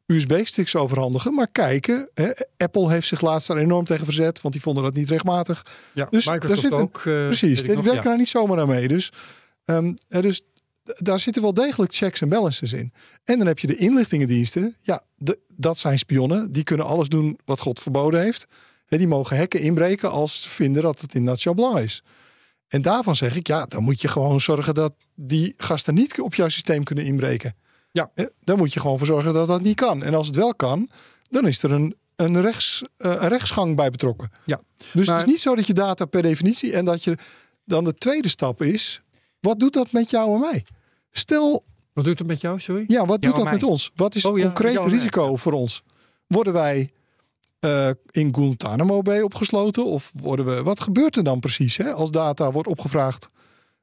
[0.07, 2.09] USB-sticks overhandigen, maar kijken.
[2.15, 5.67] Hè, Apple heeft zich laatst daar enorm tegen verzet, want die vonden dat niet rechtmatig.
[5.95, 6.97] ja, dus daar Microsoft zit een- ook.
[6.97, 8.09] eh, Precies, die nog, werken ja.
[8.09, 8.89] daar niet zomaar aan mee.
[8.89, 9.13] Dus,
[10.09, 10.43] er dus
[10.97, 12.93] daar zitten wel degelijk checks en balances in.
[13.25, 14.77] En dan heb je de inlichtingendiensten.
[14.81, 16.53] Ja, de- dat zijn spionnen.
[16.53, 18.47] Die kunnen alles doen wat God verboden heeft.
[18.87, 22.03] Hè, die mogen hekken inbreken als ze vinden dat het in nationaal belang is.
[22.69, 26.35] En daarvan zeg ik, ja, dan moet je gewoon zorgen dat die gasten niet op
[26.35, 27.55] jouw systeem kunnen inbreken.
[27.91, 28.11] Ja.
[28.45, 30.03] Daar moet je gewoon voor zorgen dat dat niet kan.
[30.03, 30.91] En als het wel kan,
[31.31, 34.31] dan is er een, een, rechts, eh, een rechtsgang bij betrokken.
[34.45, 34.61] Ja.
[34.93, 37.17] Dus Maar- het is niet zo dat je data per definitie en dat je
[37.65, 39.03] dan de tweede stap is,
[39.41, 40.65] wat doet dat met jou en mij?
[41.11, 42.85] Stel, Wat doet het met jou, sorry?
[42.87, 43.91] ja, wat doet dat met ons?
[43.95, 45.83] Wat is Oh het ja, en mij, risico voor ons?
[46.27, 46.91] Worden wij
[47.61, 49.85] eh, in Guantanamo Bay opgesloten?
[49.85, 53.31] Of worden we, wat gebeurt er dan precies hè, als data wordt opgevraagd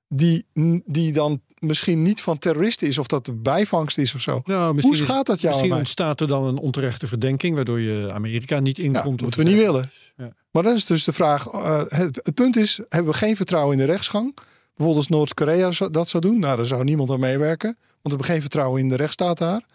[0.08, 0.46] die,
[0.86, 4.42] die dan misschien niet van terroristen is of dat de bijvangst is of zo?
[4.46, 5.78] Nou, Hoe gaat dat jou en Misschien mij?
[5.80, 9.04] ontstaat er dan een onterechte verdenking, waardoor je Amerika niet Ja, inkomt.
[9.06, 9.92] dat of moeten we niet willen.
[10.18, 10.34] Ja.
[10.52, 13.78] Maar dan is dus de vraag: eh, het, het punt is, hebben we geen vertrouwen
[13.78, 14.38] in de rechtsgang?
[14.76, 17.78] Bijvoorbeeld als Noord-Korea dat zou doen, nou, daar zou niemand aan meewerken.
[17.78, 19.66] Want we hebben geen vertrouwen in de rechtsstaat daar.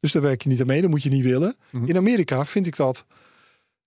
[0.00, 1.56] Dus daar werk je niet aan mee, dat moet je niet willen.
[1.70, 1.84] Mhm.
[1.86, 3.04] In Amerika vind ik dat,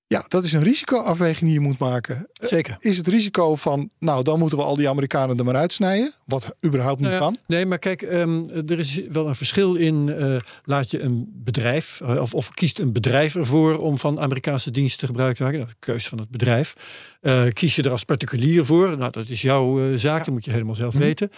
[0.08, 2.28] ja, dat is een risicoafweging die je moet maken.
[2.34, 2.76] Zeker.
[2.80, 6.56] Is het risico van, nou, dan moeten we al die Amerikanen er maar uitsnijden, wat
[6.66, 7.38] überhaupt niet Nou ja, kan.
[7.48, 10.10] Nee, maar kijk, ehm, er is wel een verschil in.
[10.10, 14.72] eh, laat je een bedrijf, eh, of, of kiest een bedrijf ervoor om van Amerikaanse
[14.72, 15.60] diensten gebruik te maken.
[15.60, 16.74] Dat is de keus van het bedrijf.
[17.22, 18.98] Eh, kies je er als particulier voor?
[18.98, 21.04] Nou, dat is jouw eh, zaak, dat moet je helemaal zelf Mhm.
[21.04, 21.30] weten.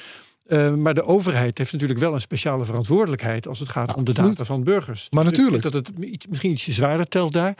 [0.46, 4.14] Eh, maar de overheid heeft natuurlijk wel een speciale verantwoordelijkheid als het gaat om de
[4.14, 5.08] data van burgers.
[5.10, 5.64] Maar Dus natuurlijk.
[5.64, 7.56] dat het iets, misschien ietsje zwaarder telt daar.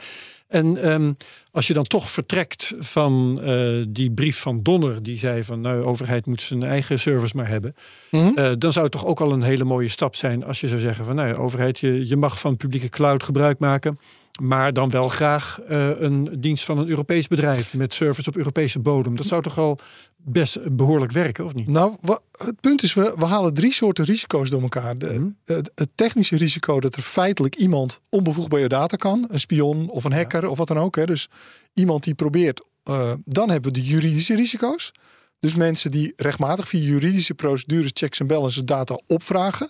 [0.50, 1.12] En ehm,
[1.50, 5.80] als je dan toch vertrekt van eh, die brief van Donner, die zei van nou,
[5.80, 7.74] de overheid moet zijn eigen servers maar hebben.
[8.10, 8.38] Mhm.
[8.38, 10.80] Eh, dan zou het toch ook al een hele mooie stap zijn als je zou
[10.80, 13.98] zeggen van nou, overheid, je, je mag van publieke cloud gebruik maken.
[14.40, 18.78] Maar dan wel graag eh, een dienst van een Europees bedrijf met servers op Europese
[18.78, 19.16] bodem.
[19.16, 19.78] Dat zou toch al
[20.16, 21.68] best behoorlijk werken, of niet?
[21.68, 21.94] Nou,
[22.32, 24.98] het punt is, we, we halen drie soorten risico's door elkaar.
[24.98, 25.28] De, Mhm.
[25.44, 29.26] het, het technische risico dat er feitelijk iemand onbevoegd bij je data kan.
[29.30, 30.96] Een spion of een hacker of wat dan ook.
[30.96, 31.06] Hè.
[31.06, 31.28] Dus
[31.74, 32.62] iemand die probeert.
[32.84, 34.92] eh, dan hebben we de juridische risico's.
[35.40, 39.68] Dus mensen die rechtmatig via juridische procedures, checks en balances data opvragen.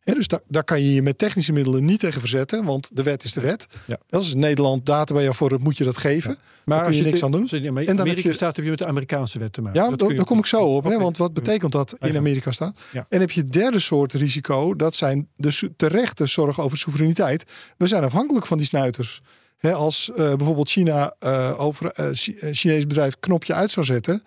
[0.00, 3.02] Hè, dus daar, daar kan je je met technische middelen niet tegen verzetten, want de
[3.02, 3.66] wet is de wet.
[3.86, 3.98] Ja.
[4.10, 6.36] Als Nederland data bij jou voor het, moet je dat geven.
[6.64, 7.46] Maar kun je niks aan doen.
[7.50, 9.82] In En Amerika dan heb je- staat, heb je met de Amerikaanse wet te maken.
[9.82, 10.84] Ja, Dat daar daar kom ik zo op.
[10.84, 10.98] Hè?
[10.98, 12.16] Want wat betekent dat in.
[12.16, 12.80] Amerika staat?
[12.92, 13.06] Ja.
[13.08, 14.74] En heb je het derde soort risico.
[14.76, 17.44] Dat zijn de terechte zorg over soevereiniteit.
[17.76, 19.22] We zijn afhankelijk van die snuiters.
[19.58, 23.86] Hè, als eh, bijvoorbeeld China eh, over eh Chi- eh, Chinees bedrijf knopje uit zou
[23.86, 24.22] zetten,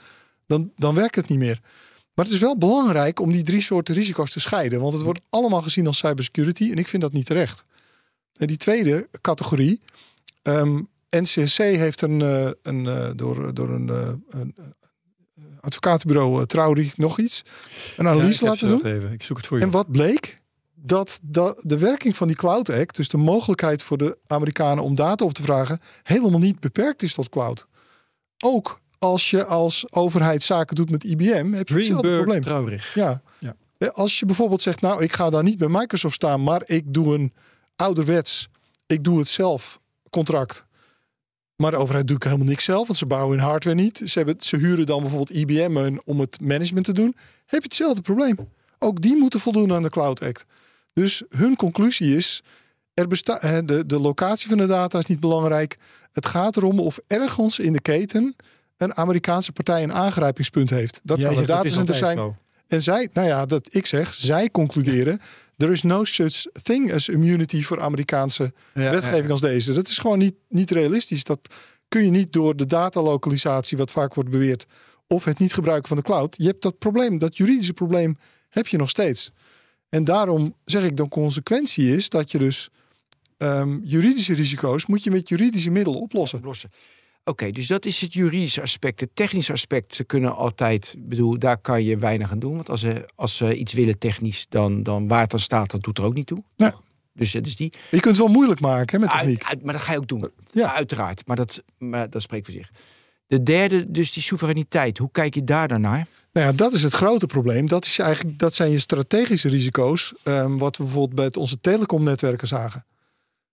[0.48, 1.60] dan, dan werkt het niet meer.
[2.14, 4.80] Maar het is wel belangrijk om die drie soorten risico's te scheiden.
[4.80, 6.72] Want het wordt allemaal gezien als cybersecurity.
[6.72, 7.64] En ik vind dat niet terecht.
[8.40, 9.82] En die tweede categorie.
[10.42, 12.20] ehm, NCSC heeft een,
[12.64, 13.88] een, door, door een,
[14.30, 14.56] een
[15.62, 17.44] advocatenbureau uh, Traurig nog iets.
[17.98, 18.86] Een analyse laten doen.
[18.86, 19.12] even.
[19.12, 19.64] Ik zoek het voor je.
[19.64, 20.41] En wat bleek?
[20.84, 24.96] Dat, dat de werking van die Cloud Act, dus de mogelijkheid voor de Amerikanen om
[24.96, 27.68] data op te vragen, helemaal niet beperkt is tot cloud.
[28.44, 32.42] Ook als je als overheid zaken doet met IBM, heb je hetzelfde probleem.
[32.42, 32.94] Traurig.
[32.94, 33.22] Ja.
[33.40, 33.88] Ja.
[33.88, 37.14] Als je bijvoorbeeld zegt, nou, ik ga daar niet bij Microsoft staan, maar ik doe
[37.14, 37.34] een
[37.76, 38.50] ouderwets,
[38.86, 40.66] ik doe het zelf contract.
[41.56, 44.02] Maar de overheid doet helemaal niks zelf, want ze bouwen hun hardware niet.
[44.06, 47.16] Ze, hebben, ze huren dan bijvoorbeeld IBM om het management te doen.
[47.46, 48.38] Heb je hetzelfde probleem.
[48.80, 50.46] Ook die moeten voldoen aan de Cloud Act.
[50.94, 52.44] Dus hun conclusie is,
[52.94, 53.10] er
[53.66, 55.78] de, de locatie van de data is niet belangrijk.
[56.12, 58.36] Het gaat erom of ergens in de keten
[58.78, 61.02] een Amerikaanse partij een aangrijpingspunt heeft.
[61.04, 62.18] Dat Jij kan een datacenter zijn.
[62.18, 62.36] zo.
[62.68, 65.22] En zij, nou ja, dat ik zeg, zij concluderen.
[65.58, 69.30] There is no such thing as immunity voor Amerikaanse Ja, wetgeving ja.
[69.30, 69.74] als deze.
[69.74, 71.24] Dat is gewoon niet, niet realistisch.
[71.24, 71.54] Dat
[71.88, 74.66] kun je niet door de datalokalisatie, wat vaak wordt beweerd,
[75.08, 76.36] of het niet gebruiken van de cloud.
[76.38, 78.18] Je hebt dat probleem, dat juridische probleem,
[78.50, 79.32] heb je nog steeds.
[79.92, 82.70] En daarom zeg ik, de consequentie is dat je dus
[83.38, 86.38] ehm, juridische risico's moet je met juridische middelen oplossen.
[86.38, 86.70] oplossen.
[87.24, 89.00] Oké, dus dat is het juridische aspect.
[89.00, 92.56] Het technische aspect, ze kunnen altijd, bedoel, daar kan je weinig aan doen.
[92.56, 95.84] Want als ze, als ze iets willen technisch, dan, dan waar het dan staat, dat
[95.84, 96.44] doet er ook niet toe.
[96.58, 96.72] Nee.
[97.14, 97.74] Dus dat is die.
[97.92, 99.44] Je kunt het wel moeilijk maken hè, met techniek.
[99.44, 100.30] Uit- uit- maar dat ga je ook doen.
[100.52, 100.76] Ja.
[100.76, 101.28] Uiteraard.
[101.28, 102.72] Maar dat, maar dat spreekt voor zich.
[103.32, 104.98] De derde, dus die soevereiniteit.
[104.98, 106.08] Hoe kijk je daar dan naar?
[106.34, 107.68] Nou ja, dat is het grote probleem.
[107.68, 110.14] Dat, is eigenlijk, dat zijn je strategische risico's.
[110.24, 112.86] ehm, wat we bijvoorbeeld bij onze telecomnetwerken zagen.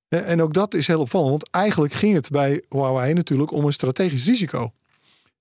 [0.08, 1.30] En ook dat is heel opvallend.
[1.30, 4.72] Want eigenlijk ging het bij Huawei natuurlijk om een strategisch risico.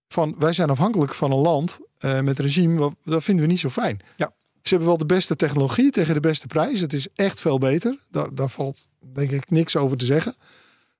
[0.08, 2.80] Van wij zijn afhankelijk van een land eh, met een regime.
[2.80, 4.00] wat- Dat vinden we niet zo fijn.
[4.18, 4.34] Ja.
[4.62, 6.80] Ze hebben wel de beste technologie tegen de beste prijs.
[6.80, 7.98] Het is echt veel beter.
[8.12, 10.36] Daar, daar valt denk ik niks over te zeggen.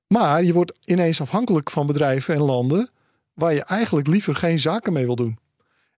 [0.08, 2.90] Maar je wordt ineens afhankelijk van bedrijven en landen.
[3.38, 5.38] Waar je eigenlijk liever geen zaken mee wil doen.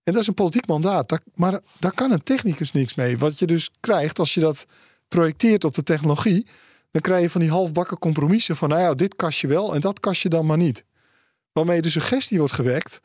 [0.04, 1.20] En dat is een politiek mandaat.
[1.36, 3.18] Maar daar kan een technicus niks mee.
[3.18, 4.66] Wat je dus krijgt als je dat
[5.08, 6.48] projecteert op de technologie.
[6.92, 8.70] dan krijg je van die halfbakken compromissen van.
[8.70, 10.84] nou ja, dit kast je wel en dat kast je dan maar niet.
[11.52, 13.00] Waarmee de suggestie wordt gewekt.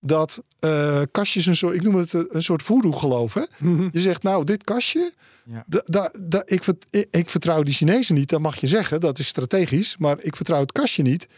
[0.00, 1.74] dat eh, kastjes een soort.
[1.74, 3.34] ik noem het een een soort voodoo geloof.
[3.34, 3.42] Hè?
[3.92, 5.12] Je zegt nou, dit kastje.
[5.44, 5.64] Ja.
[5.84, 6.64] Da, da, ik,
[7.10, 9.00] ik vertrouw die Chinezen niet, dat mag je zeggen.
[9.00, 9.96] Dat is strategisch.
[9.96, 11.28] Maar ik vertrouw het kastje niet.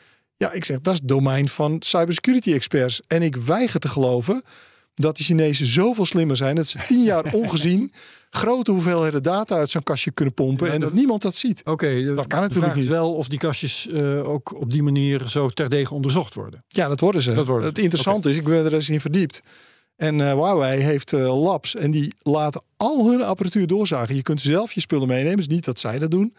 [0.42, 3.00] Ja, ik zeg dat is het domein van cybersecurity experts.
[3.06, 4.42] En ik weiger te geloven
[4.94, 6.54] dat die Chinezen zoveel slimmer zijn.
[6.54, 7.90] dat ze tien jaar ongezien
[8.30, 10.66] grote hoeveelheden data uit zo'n kastje kunnen pompen.
[10.66, 11.60] Ja, en dat- dat niemand dat ziet.
[11.64, 12.88] Oké, de- Dat kan de natuurlijk niet.
[12.88, 16.64] wel of die kastjes eh, ook op die manier zo terdege onderzocht worden.
[16.68, 17.34] Ja, dat worden ze.
[17.34, 19.42] Dat worden het interessante is, ik ben er eens in verdiept.
[19.96, 24.14] En eh, Huawei heeft eh, labs en die laten al hun apparatuur doorzagen.
[24.14, 26.34] Je kunt zelf je spullen meenemen, dus niet dat zij dat doen.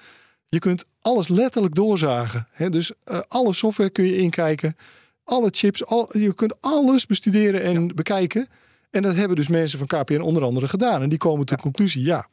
[0.54, 2.48] Je kunt alles letterlijk doorzagen.
[2.52, 2.70] Hè?
[2.70, 4.76] Dus eh, alle software kun je inkijken,
[5.24, 8.48] alle chips, al, je kunt alles bestuderen en bekijken.
[8.92, 11.02] En dat hebben dus mensen van KPN onder andere gedaan.
[11.02, 12.28] En die komen tot de conclusie, ja,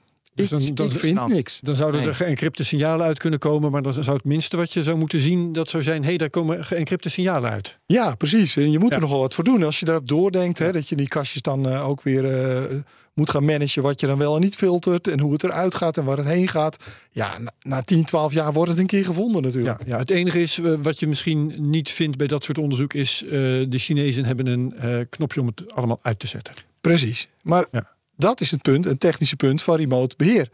[0.48, 1.58] Dus dan- dan- vind niks.
[1.62, 2.08] Dan zouden Nee.
[2.08, 5.20] er geëncrypte signalen uit kunnen komen, maar dan zou het minste wat je zou moeten
[5.20, 7.78] zien, dat zou zijn, hé, hey, daar komen geëncrypte signalen uit.
[7.86, 8.56] Ja, precies.
[8.56, 9.62] En je moet er nogal wat voor doen.
[9.62, 12.76] Als je daarop doordenkt, hè, dat je die kastjes dan eh, ook weer eh,
[13.14, 15.96] moet gaan managen wat je dan wel en niet filtert en hoe het eruit gaat
[15.96, 16.76] en waar het heen gaat.
[17.10, 19.80] Ja, na, na 10, 12 jaar wordt het een keer gevonden natuurlijk.
[19.80, 22.94] Ja, ja, het enige is, eh, wat je misschien niet vindt bij dat soort onderzoek,
[22.94, 26.54] is de Chinezen hebben een knopje om het allemaal uit te zetten.
[26.80, 27.28] Precies.
[27.42, 27.98] Maar Ja.
[28.20, 30.48] Dat is het punt, een technische punt van remote beheer.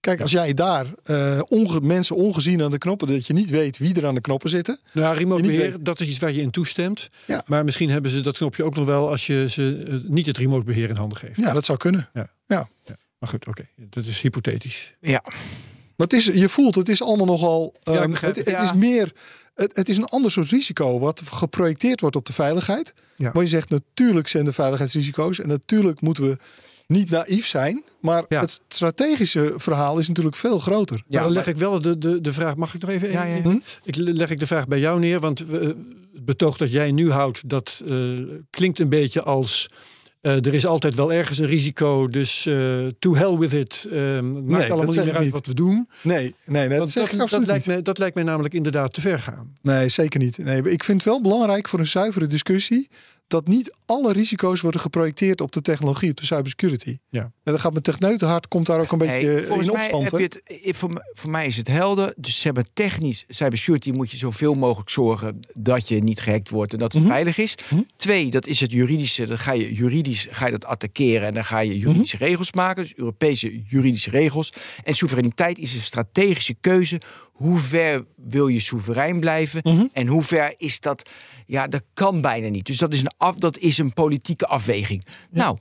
[0.00, 3.78] Kijk, als jij daar eh, onge- mensen ongezien aan de knoppen, dat je niet weet
[3.78, 4.78] wie er aan de knoppen zitten.
[4.92, 7.08] Nou, remote beheer, weet- dat is iets waar je in toestemt.
[7.26, 7.42] Ja.
[7.46, 10.38] Maar misschien hebben ze dat knopje ook nog wel als je ze eh, niet het
[10.38, 11.36] remote beheer in handen geeft.
[11.36, 12.08] Ja, dat zou kunnen.
[13.18, 13.68] Maar goed, oké.
[13.76, 14.94] Dat is hypothetisch.
[15.00, 15.22] Ja,
[15.96, 17.74] Maar het is, je voelt, het is allemaal nogal.
[17.80, 18.36] Ja, ik ehm, het, het.
[18.36, 18.62] het Ja.
[18.62, 19.12] is meer.
[19.54, 22.94] Het, het is een ander soort risico wat geprojecteerd wordt op de veiligheid.
[23.16, 23.32] Ja.
[23.32, 25.40] Waar je zegt, natuurlijk zijn er veiligheidsrisico's.
[25.40, 26.36] En natuurlijk moeten we
[26.90, 27.84] niet naïef zijn.
[28.00, 28.40] Maar Ja.
[28.40, 30.96] het strategische verhaal is natuurlijk veel groter.
[30.96, 32.56] Ja, Ja, dan leg maar- ik wel de, de, de vraag.
[32.56, 33.10] Mag ik nog even?
[33.10, 33.34] Ja, ja.
[33.34, 36.92] in- Ik leg ik de vraag bij jou neer, want eh, het betoog dat jij
[36.92, 38.14] nu houdt, dat eh,
[38.50, 39.66] klinkt een beetje als.
[40.20, 43.86] eh, er is altijd wel ergens een risico, dus eh to hell with it.
[43.90, 45.32] Maakt dat allemaal niet meer uit niet.
[45.32, 45.88] wat we doen.
[46.02, 47.76] Nee, nee, nee dat dat, ik dat, absoluut lijkt niet.
[47.76, 49.56] me, dat lijkt mij namelijk inderdaad te ver gaan.
[49.62, 50.38] Nee, zeker niet.
[50.38, 52.88] Nee, ik vind het wel belangrijk voor een zuivere discussie
[53.30, 56.96] dat niet alle risico's worden geprojecteerd op de technologie, op de cybersecurity.
[57.10, 57.20] Ja.
[57.22, 60.10] En dan gaat mijn techneutenhart komt daar ook een beetje Hey, volgens in mij opstand.
[60.10, 62.12] heb je het, eh, voor, voor mij is het helder.
[62.16, 66.72] Dus ze hebben technisch, cybersecurity moet je zoveel mogelijk zorgen dat je niet gehackt wordt
[66.72, 67.10] en dat het Mhm.
[67.10, 67.54] veilig is.
[67.96, 69.26] Twee, dat is het juridische.
[69.26, 71.78] Dan ga je juridisch ga je dat attackeren en dan ga je Mhm.
[71.78, 72.82] juridische regels maken.
[72.82, 74.52] Dus Europese juridische regels.
[74.84, 77.00] En soevereiniteit is een strategische keuze.
[77.32, 79.60] Hoe ver wil je soeverein blijven?
[79.64, 79.84] Mhm.
[79.92, 81.08] En hoe ver is dat?
[81.50, 82.66] Ja, dat kan bijna niet.
[82.66, 85.06] Dus dat is een, af, dat is een politieke afweging.
[85.30, 85.58] Nou,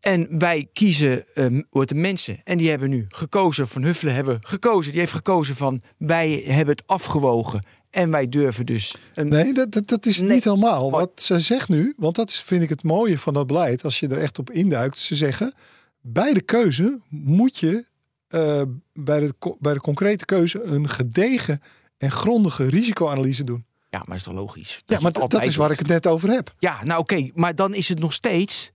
[0.00, 2.40] en wij kiezen um, de mensen.
[2.44, 4.90] En die hebben nu gekozen, Van Huffelen hebben gekozen.
[4.90, 7.64] Die heeft gekozen van wij hebben het afgewogen.
[7.90, 8.94] En wij durven dus.
[9.14, 10.30] Een, Nee, dat, dat, dat is Nee.
[10.30, 10.90] niet helemaal.
[10.90, 14.08] Wat ze zegt nu, want dat vind ik het mooie van dat beleid, als je
[14.08, 14.98] er echt op induikt.
[14.98, 15.54] Ze zeggen,
[16.00, 17.84] bij de keuze moet je
[18.28, 21.62] eh, bij, de, bij de concrete keuze een gedegen
[21.98, 23.64] en grondige risicoanalyse doen.
[23.90, 24.82] Ja, maar dat is toch logisch?
[24.86, 25.80] Ja, je maar dat, dat is waar doet.
[25.80, 26.54] ik het net over heb.
[26.58, 28.70] Ja, nou oké, maar dan is het nog steeds.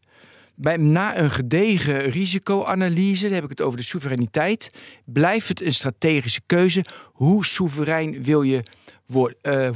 [0.58, 4.72] Bij, na een gedegen risicoanalyse, dan heb ik het over de soevereiniteit,
[5.06, 6.86] blijft het een strategische keuze.
[7.14, 8.64] Hoe soeverein wil je
[9.06, 9.38] worden?
[9.42, 9.70] eh,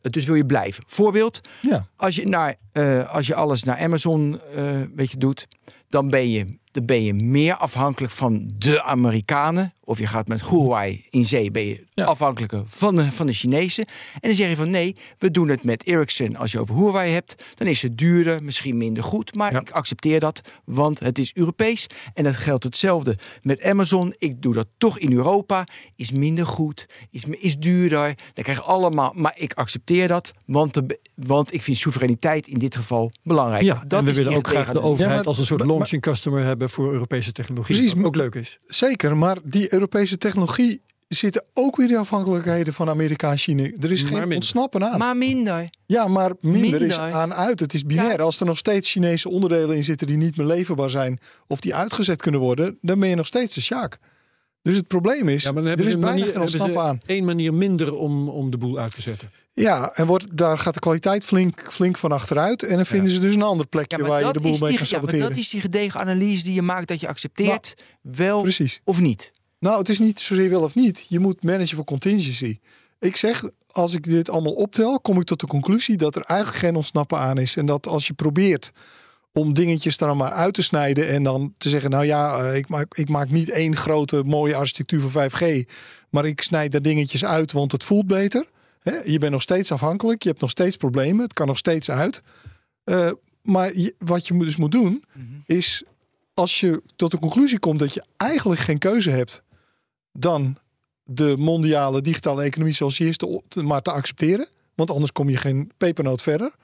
[0.00, 0.84] dus wil je blijven?
[0.86, 5.48] Voorbeeld, Ja, als je, naar, eh, als je alles naar Amazon eh, weet je, doet,
[5.88, 9.72] dan ben, je, dan ben je meer afhankelijk van de Amerikanen.
[9.84, 12.04] Of je gaat met Huawei in zee, ben je Ja.
[12.04, 13.84] afhankelijker van de, van de Chinezen.
[14.14, 16.36] En dan zeg je van nee, we doen het met Ericsson.
[16.36, 19.34] Als je over Huawei hebt, dan is het duurder, misschien minder goed.
[19.34, 19.60] Maar Ja.
[19.60, 21.86] ik accepteer dat, want het is Europees.
[22.14, 24.14] En dat geldt hetzelfde met Amazon.
[24.18, 25.66] Ik doe dat toch in Europa.
[25.96, 28.14] Is minder goed, is, is duurder.
[28.32, 32.58] Dan krijg je allemaal, maar ik accepteer dat, want, de, want ik vind soevereiniteit in
[32.58, 33.62] dit geval belangrijk.
[33.62, 35.68] Ja, dat en we is willen ook graag de overheid maar- als een soort maar-
[35.68, 37.74] launching customer hebben voor Europese technologie.
[37.76, 38.58] Precies, Wat ook leuk is.
[38.64, 39.16] zeker.
[39.16, 43.62] Maar die Europese technologie zitten ook weer in afhankelijkheden van Amerika en China.
[43.62, 44.36] Er is Maar geen minder.
[44.36, 44.98] ontsnappen aan.
[44.98, 45.70] Maar minder.
[45.86, 47.60] Ja, maar minder, is aan uit.
[47.60, 48.22] Het is binair.
[48.22, 51.74] Als er nog steeds Chinese onderdelen in zitten die niet meer leverbaar zijn, of die
[51.74, 53.98] uitgezet kunnen worden, dan ben je nog steeds een sjaak.
[54.62, 57.00] Dus het probleem is, Ja, maar dan er is bijna manier, geen ontsnappen aan.
[57.24, 59.30] manier minder om, om de boel uit te zetten.
[59.54, 62.62] Ja, en wordt, daar gaat de kwaliteit flink, flink van achteruit.
[62.62, 64.70] En dan vinden ze dus een ander plekje Ja, waar je de boel mee kan
[64.70, 65.28] ja, maar saboteren.
[65.28, 68.80] dat is die gedegen analyse die je maakt dat je accepteert wel Precies.
[68.84, 69.32] of niet.
[69.58, 71.06] Nou, het is niet zozeer wel of niet.
[71.08, 72.58] Je moet managen voor contingency.
[73.00, 76.58] Ik zeg, als ik dit allemaal optel, kom ik tot de conclusie dat er eigenlijk
[76.58, 77.56] geen ontsnappen aan is.
[77.56, 78.72] En dat als je probeert
[79.32, 82.56] om dingetjes er dan maar uit te snijden en dan te zeggen, nou ja, eh,
[82.56, 85.68] ik maak, ik maak niet één grote mooie architectuur voor 5G,
[86.10, 88.46] maar ik snijd daar dingetjes uit, want het voelt beter.
[88.82, 88.96] Hè?
[89.04, 92.22] Je bent nog steeds afhankelijk, je hebt nog steeds problemen, het kan nog steeds uit.
[92.84, 93.10] Eh,
[93.42, 95.04] maar je- wat je dus moet doen,
[95.46, 95.82] is
[96.34, 99.42] als je tot de conclusie komt dat je eigenlijk geen keuze hebt
[100.12, 100.56] dan
[101.04, 104.46] de mondiale digitale economie zoals die is te, maar te accepteren.
[104.74, 106.54] Want anders kom je geen pepernoot verder.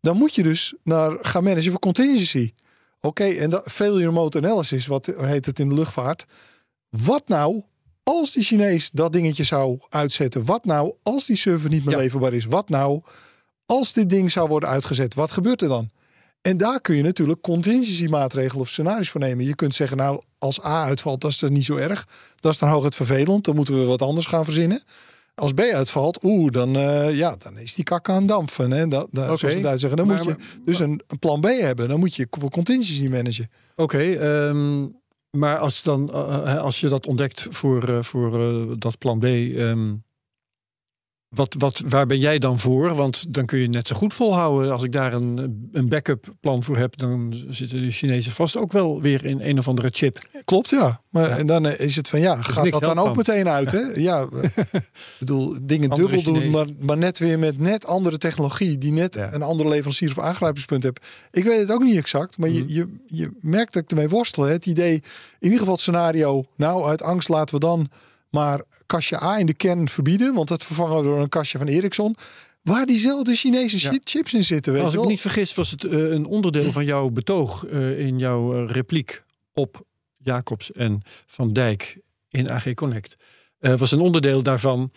[0.00, 2.52] Dan moet je dus naar gaan managen voor contingency.
[3.00, 6.24] Oké, en dat failure remote analysis, wat heet het in de luchtvaart.
[6.88, 7.62] Wat nou
[8.08, 10.44] als die Chinees dat dingetje zou uitzetten?
[10.44, 12.00] Wat nou als die server niet meer Ja.
[12.00, 12.44] leverbaar is?
[12.44, 13.00] Wat nou
[13.66, 15.14] als dit ding zou worden uitgezet?
[15.14, 15.90] Wat gebeurt er dan?
[16.42, 19.44] En daar kun je natuurlijk contingency maatregelen of scenario's voor nemen.
[19.44, 22.06] Je kunt zeggen, nou, als A uitvalt, dat is er niet zo erg.
[22.36, 23.44] Dat is dan hooguit vervelend.
[23.44, 24.82] Dan moeten we wat anders gaan verzinnen.
[25.34, 28.70] Als B uitvalt, oeh, dan, eh, ja, dan is die kak aan het dampfen.
[28.70, 28.88] Hè?
[28.88, 29.36] Dat, dat, Oké.
[29.36, 29.98] Zoals Duits zeggen.
[29.98, 31.88] Dan Maar- moet je dus een, een plan B hebben.
[31.88, 33.50] Dan moet je voor contingency managen.
[33.76, 34.86] Oké, ehm,
[35.30, 39.24] maar als, dan, eh, als je dat ontdekt voor, eh, voor eh, dat plan B,
[39.24, 39.94] ehm,
[41.28, 42.94] Wat, wat, waar ben jij dan voor?
[42.94, 44.72] Want dan kun je net zo goed volhouden.
[44.72, 48.72] Als ik daar een, een backup plan voor heb, dan zitten de Chinezen vast ook
[48.72, 50.18] wel weer in een of andere chip.
[50.44, 51.00] Klopt, ja.
[51.10, 51.36] Maar Ja.
[51.36, 53.70] en dan eh, is het van ja, gaat dat dan ook meteen uit?
[53.70, 53.80] Hè?
[53.94, 54.20] Ja,
[54.72, 54.82] ik
[55.18, 59.14] bedoel, dingen Andere dubbel doen, maar, maar net weer met net andere technologie, die net
[59.14, 59.32] Ja.
[59.32, 61.06] een andere leverancier of aangrijpingspunt hebt.
[61.30, 62.58] Ik weet het ook niet exact, maar Mhm.
[62.58, 64.42] je, je, je merkt dat ik ermee worstel.
[64.44, 64.52] hè.
[64.52, 65.02] Het idee, in
[65.40, 67.88] ieder geval het scenario, nou uit angst laten we dan
[68.30, 71.66] maar kastje A in de kern verbieden, want dat vervangen we door een kastje van
[71.66, 72.16] Ericsson.
[72.62, 73.98] Waar diezelfde Chinese Ja.
[74.04, 74.72] chips in zitten.
[74.72, 77.98] Weet Als ik me niet vergis, was het eh, een onderdeel van jouw betoog eh,
[77.98, 79.84] in jouw eh, repliek op
[80.16, 83.16] Jacobs en Van Dijk in AG Connect.
[83.58, 84.92] Was een onderdeel daarvan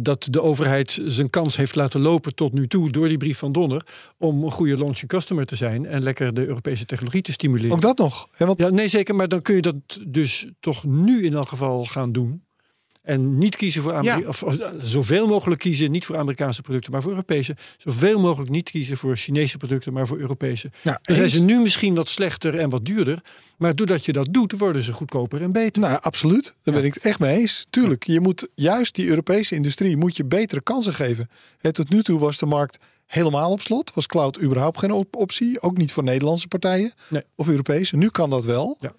[0.00, 3.52] dat de overheid zijn kans heeft laten lopen tot nu toe door die brief van
[3.52, 3.86] Donner
[4.18, 7.72] om een goede launching customer te zijn en lekker de Europese technologie te stimuleren.
[7.72, 8.28] Ook dat nog.
[8.36, 9.14] Hè, want Ja, nee, zeker.
[9.14, 9.74] Maar dan kun je dat
[10.06, 12.42] dus toch nu in elk geval gaan doen.
[13.08, 14.28] En niet kiezen voor Ameri- Ja.
[14.28, 17.56] of, of, zoveel mogelijk kiezen, niet voor Amerikaanse producten, maar voor Europese.
[17.78, 20.70] Zoveel mogelijk niet kiezen voor Chinese producten, maar voor Europese.
[20.82, 21.34] ja, Dan zijn eens.
[21.34, 23.22] ze nu misschien wat slechter en wat duurder.
[23.58, 25.82] Maar doordat je dat doet, worden ze goedkoper en beter.
[25.82, 26.44] Nou, absoluut.
[26.44, 26.80] Daar Ja.
[26.80, 27.66] ben ik het echt mee eens.
[27.70, 31.28] Tuurlijk, je moet juist die Europese industrie moet je betere kansen geven.
[31.58, 33.94] Hè, tot nu toe was de markt helemaal op slot.
[33.94, 35.60] Was cloud überhaupt geen op- optie.
[35.62, 37.22] Ook niet voor Nederlandse partijen Nee.
[37.34, 37.96] of Europese.
[37.96, 38.76] Nu kan dat wel.
[38.80, 38.92] Ja.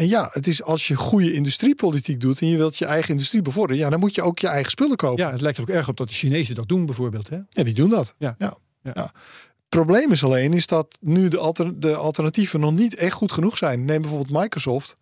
[0.00, 3.42] En ja, het is als je goede industriepolitiek doet en je wilt je eigen industrie
[3.42, 5.24] bevorderen, ja, dan moet je ook je eigen spullen kopen.
[5.24, 7.28] Ja, het lijkt er ook erg op dat de Chinezen dat doen, bijvoorbeeld.
[7.28, 7.36] Hè?
[7.50, 8.14] Ja, die doen dat.
[8.18, 8.34] Ja.
[8.38, 8.56] Ja.
[8.82, 8.90] Ja.
[8.94, 9.02] Ja.
[9.02, 13.32] Het probleem is alleen is dat nu de, alter, de alternatieven nog niet echt goed
[13.32, 13.84] genoeg zijn.
[13.84, 14.96] Neem bijvoorbeeld Microsoft.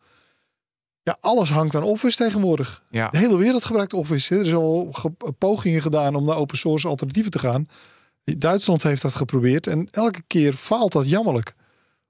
[1.02, 2.82] Ja, alles hangt aan Office tegenwoordig.
[2.90, 3.08] Ja.
[3.08, 4.34] De hele wereld gebruikt Office.
[4.34, 4.40] hè.
[4.40, 7.68] Er zijn al ge- pogingen gedaan om naar open source alternatieven te gaan.
[8.24, 11.54] Duitsland heeft dat geprobeerd en elke keer faalt dat jammerlijk.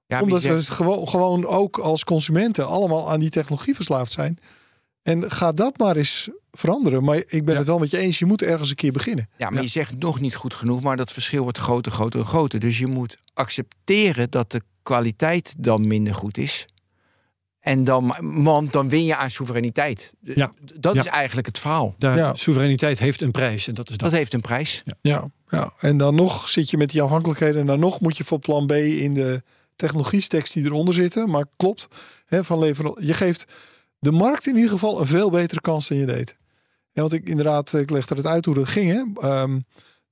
[0.09, 4.37] Ja, Omdat we gewoon, gewoon ook als consumenten allemaal aan die technologie verslaafd zijn.
[5.01, 7.03] En ga dat maar eens veranderen.
[7.03, 7.57] Maar ik ben Ja.
[7.59, 8.19] het wel met je eens.
[8.19, 9.29] Je moet ergens een keer beginnen.
[9.37, 9.61] Ja, maar Ja.
[9.61, 12.59] je zegt nog niet goed genoeg, maar dat verschil wordt groter, groter en groter.
[12.59, 16.65] Dus je moet accepteren dat de kwaliteit dan minder goed is.
[17.59, 20.13] En dan, want dan win je aan soevereiniteit.
[20.21, 20.51] Ja.
[20.79, 20.99] Dat Ja.
[20.99, 21.95] is eigenlijk het verhaal.
[21.97, 22.33] Daar, Ja.
[22.33, 24.09] Soevereiniteit heeft een prijs en dat is dat.
[24.09, 24.81] Dat heeft een prijs.
[25.01, 27.61] Ja, ja, en dan nog zit je met die afhankelijkheden.
[27.61, 29.43] En dan nog moet je voor plan B in de
[29.79, 31.29] technologiestacks die eronder zitten.
[31.29, 31.87] Maar klopt,
[32.25, 33.45] hè, van lever, je geeft
[33.99, 36.37] de markt in ieder geval een veel betere kans dan je deed.
[36.93, 38.91] En want ik inderdaad, ik legde het uit hoe dat ging.
[38.91, 39.27] Hè.
[39.27, 39.59] Ehm,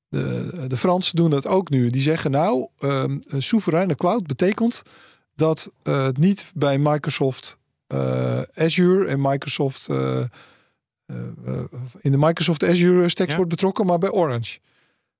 [0.10, 1.90] de, de Fransen doen dat ook nu.
[1.90, 4.82] Die zeggen nou, ehm, een soevereine cloud betekent
[5.36, 10.24] dat eh, het niet bij Microsoft eh, Azure en Microsoft eh,
[12.02, 13.36] in de Microsoft Azure stacks Ja.
[13.36, 14.60] wordt betrokken, maar bij Orange.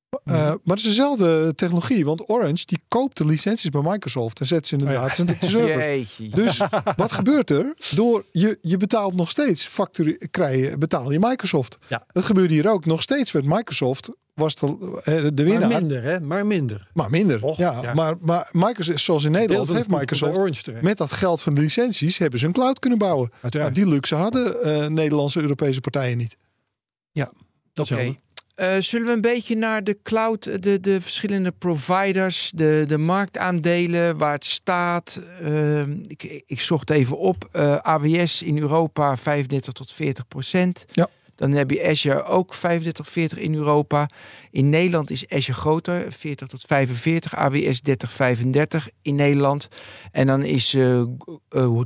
[0.10, 0.42] Eh, Mhm.
[0.48, 4.68] maar het is dezelfde technologie, want Orange die koopt de licenties bij Microsoft en zet
[4.68, 5.04] ze in de Oh ja.
[5.06, 5.78] op de server.
[5.80, 6.30] Jeetje.
[6.30, 6.62] Dus
[6.96, 7.74] wat gebeurt er?
[7.96, 11.78] Door je, je betaalt nog steeds factuur, krijg je, betaal je Microsoft.
[11.88, 12.06] Ja.
[12.12, 12.86] Dat gebeurde hier ook.
[12.86, 15.70] Nog steeds werd Microsoft was de, de winnaar.
[15.70, 16.20] Maar minder, hè?
[16.20, 16.90] Maar minder.
[16.94, 17.44] Maar minder.
[17.44, 17.94] Och, ja, ja.
[17.94, 22.40] Maar, maar Microsoft, zoals in Nederland, heeft Microsoft met dat geld van de licenties hebben
[22.40, 23.32] ze een cloud kunnen bouwen.
[23.52, 26.38] Nou, die luxe hadden eh, Nederlandse Europese partijen niet.
[27.74, 28.14] dat is
[28.58, 34.18] Eh, zullen we een beetje naar de cloud, de, de verschillende providers, de, de marktaandelen,
[34.18, 35.22] waar het staat?
[35.44, 37.50] Ehm, ik, ik zocht even op.
[37.52, 40.86] Eh, AWS in Europa 35 tot 40 procent.
[40.92, 41.08] Ja.
[41.36, 44.10] Dan heb je Azure ook 35, 40 in Europa.
[44.52, 47.36] In Nederland is Azure groter, 40 tot 45.
[47.36, 49.68] AWS 30, 35 in Nederland.
[50.12, 51.04] En dan is eh,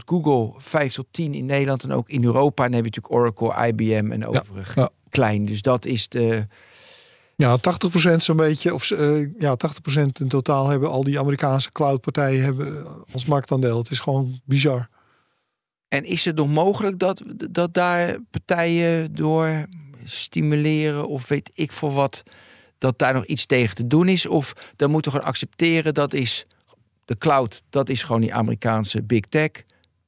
[0.05, 2.63] Google 5 tot 10 in Nederland en ook in Europa.
[2.63, 4.89] En dan heb je natuurlijk Oracle, IBM en overig ja.
[5.11, 5.45] Klein.
[5.45, 6.47] Dus dat is de...
[7.35, 9.57] Ja, 80% zo'n beetje, of eh, ja,
[9.97, 13.77] 80% in totaal hebben al die Amerikaanse cloudpartijen hebben eh, als marktaandeel.
[13.77, 14.89] Het is gewoon bizar.
[15.87, 17.21] En is het nog mogelijk dat,
[17.51, 19.65] dat daar partijen door
[20.03, 22.23] stimuleren of weet ik voor wat,
[22.77, 24.27] dat daar nog iets tegen te doen is?
[24.27, 26.45] Of dan moeten we gewoon accepteren dat is
[27.05, 29.49] de cloud, dat is gewoon die Amerikaanse big tech.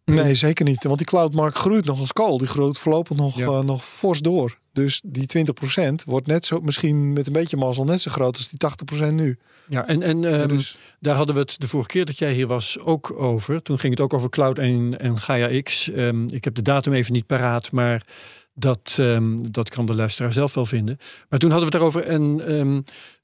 [0.05, 0.83] Nee, zeker niet.
[0.83, 2.37] Want die cloudmarkt groeit nog als kool.
[2.37, 3.45] Die groeit voorlopig nog, Ja.
[3.45, 4.59] eh, nog fors door.
[4.73, 5.45] Dus die
[5.91, 9.13] 20% wordt net zo, misschien met een beetje mazzel, net zo groot als die 80%
[9.13, 9.38] nu.
[9.67, 12.47] Ja, en, en ehm, dus daar hadden we het de vorige keer dat jij hier
[12.47, 13.62] was ook over.
[13.62, 15.91] Toen ging het ook over Cloud en, en Gaia X.
[15.91, 18.05] Ehm, ik heb de datum even niet paraat, maar
[18.53, 20.97] dat, ehm, dat kan de luisteraar zelf wel vinden.
[21.29, 22.39] Maar toen hadden we het daarover en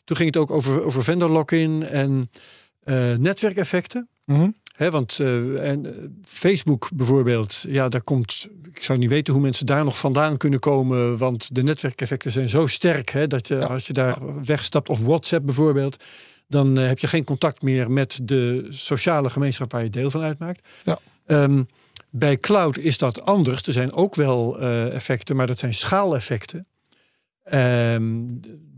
[0.10, 2.30] toen ging het ook over, over vendor lock-in en
[2.80, 4.10] eh, netwerkeffecten.
[4.26, 4.50] mhm.
[4.88, 5.92] Want eh, en, eh,
[6.24, 8.48] Facebook bijvoorbeeld, ja, daar komt.
[8.74, 11.18] Ik zou niet weten hoe mensen daar nog vandaan kunnen komen.
[11.18, 13.10] Want de netwerkeffecten zijn zo sterk.
[13.10, 13.66] Hè, dat je Ja.
[13.66, 16.04] als je daar wegstapt, of WhatsApp bijvoorbeeld,
[16.48, 20.22] dan eh, heb je geen contact meer met de sociale gemeenschap waar je deel van
[20.22, 20.68] uitmaakt.
[20.84, 21.00] Ja.
[21.26, 21.64] Ehm,
[22.10, 23.62] bij cloud is dat anders.
[23.68, 26.68] Er zijn ook wel effecten, maar dat zijn schaaleffecten.
[27.50, 28.26] Ehm,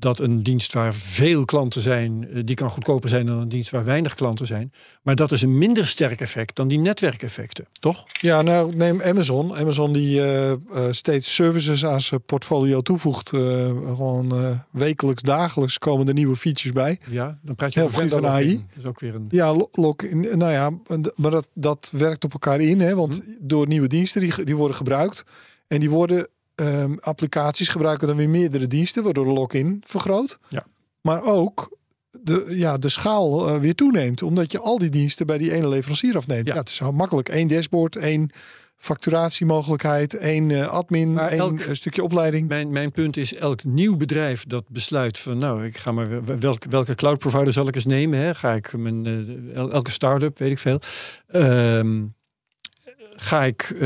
[0.02, 3.72] dat een dienst waar veel klanten zijn, eh, die kan goedkoper zijn dan een dienst
[3.72, 4.72] waar weinig klanten zijn.
[5.02, 8.04] Maar dat is een minder sterk effect dan die netwerkeffecten, toch?
[8.22, 9.56] Ja, nou neem Amazon.
[9.56, 10.58] Amazon die eh, eh,
[10.92, 13.30] steeds services aan zijn portfolio toevoegt.
[13.30, 17.00] Gewoon wekelijks, dagelijks komen er nieuwe features bij.
[17.10, 18.56] Ja, dan praat je Heel over van AI.
[18.56, 19.26] Dat is ook weer een.
[19.30, 20.14] Ja, lo- lock.
[20.14, 20.70] Nou ja,
[21.16, 22.80] maar dat, dat werkt op elkaar in.
[22.80, 25.24] Hè, want door nieuwe diensten die, die worden gebruikt.
[25.68, 30.40] En die worden ehm, applicaties gebruiken dan weer meerdere diensten, waardoor de lock-in vergroot.
[30.50, 30.66] Ja.
[31.02, 31.78] Maar ook
[32.22, 34.22] de, ja, de schaal eh, weer toeneemt.
[34.24, 36.48] Omdat je al die diensten bij die ene leverancier afneemt.
[36.48, 36.54] Ja.
[36.54, 37.30] Ja, het is heel makkelijk.
[37.30, 38.30] Eén dashboard, één
[38.78, 42.48] facturatiemogelijkheid, één eh, admin, Maar één elk- eh, stukje opleiding.
[42.48, 46.70] Mijn, mijn punt is, elk nieuw bedrijf dat besluit van, nou, ik ga maar welke,
[46.70, 48.20] welke cloud provider zal ik eens nemen?
[48.20, 48.36] Hè?
[48.36, 49.06] Ga ik mijn
[49.56, 50.80] el- elke start-up, weet ik veel.
[51.28, 52.04] Ehm,
[53.24, 53.80] ga ik eh,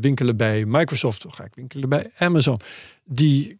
[0.00, 2.58] winkelen bij Microsoft of ga ik winkelen bij Amazon?
[3.04, 3.58] Die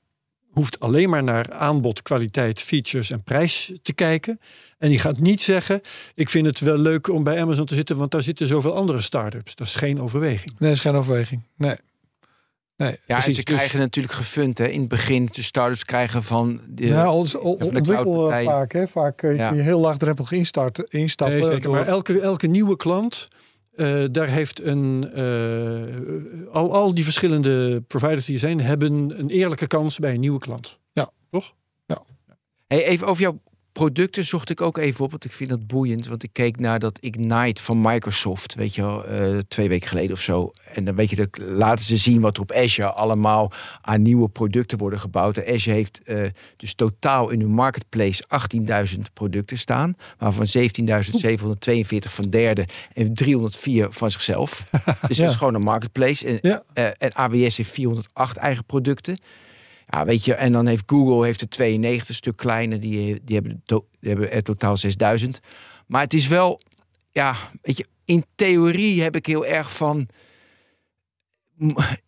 [0.50, 4.40] hoeft alleen maar naar aanbod, kwaliteit, features en prijs te kijken.
[4.78, 5.80] En die gaat niet zeggen,
[6.14, 9.00] ik vind het wel leuk om bij Amazon te zitten, want daar zitten zoveel andere
[9.00, 9.54] start-ups.
[9.54, 10.52] Dat is geen overweging.
[10.58, 11.42] Nee, is geen overweging.
[11.56, 11.76] Nee.
[12.76, 12.90] Nee.
[12.90, 15.28] Ja, Precies, en ze dus- krijgen natuurlijk gefund hè, in het begin.
[15.32, 18.44] De startups krijgen van de, Ja, ons van de ontwikkelen cloudpartij.
[18.44, 18.72] vaak.
[18.72, 18.86] Hè?
[18.88, 19.48] Vaak eh, Ja.
[19.48, 21.36] kun je heel laagdrempelig instarten, instappen.
[21.36, 21.60] Nee, zeker.
[21.62, 23.28] door- Maar elke, elke nieuwe klant,
[23.76, 25.10] eh, daar heeft een.
[25.12, 30.20] eh, al, al die verschillende providers die er zijn, hebben een eerlijke kans bij een
[30.20, 30.78] nieuwe klant.
[30.92, 31.10] Ja.
[31.30, 31.54] Toch?
[32.66, 33.40] Hey, even over jouw
[33.78, 36.06] producten zocht ik ook even op, want ik vind dat boeiend.
[36.06, 40.12] Want ik keek naar dat Ignite van Microsoft, weet je wel, eh, twee weken geleden
[40.12, 40.50] of zo.
[40.74, 44.28] En dan weet je, dat laten ze zien wat er op Azure allemaal aan nieuwe
[44.28, 45.36] producten worden gebouwd.
[45.36, 46.22] En Azure heeft eh,
[46.56, 48.24] dus totaal in hun marketplace
[48.94, 54.64] 18.000 producten staan, waarvan 17.742 van derde en 304 van zichzelf.
[55.08, 56.26] Dus dat is gewoon een marketplace.
[56.26, 56.62] En, Ja.
[56.72, 59.18] eh, en AWS heeft 408 eigen producten.
[59.86, 63.34] Ja, weet je, en dan heeft Google heeft er 92, een stuk kleiner, die, die,
[63.34, 65.40] hebben, to- die hebben er totaal 6000.
[65.86, 66.60] Maar het is wel,
[67.12, 70.08] ja, weet je, in theorie heb ik heel erg van.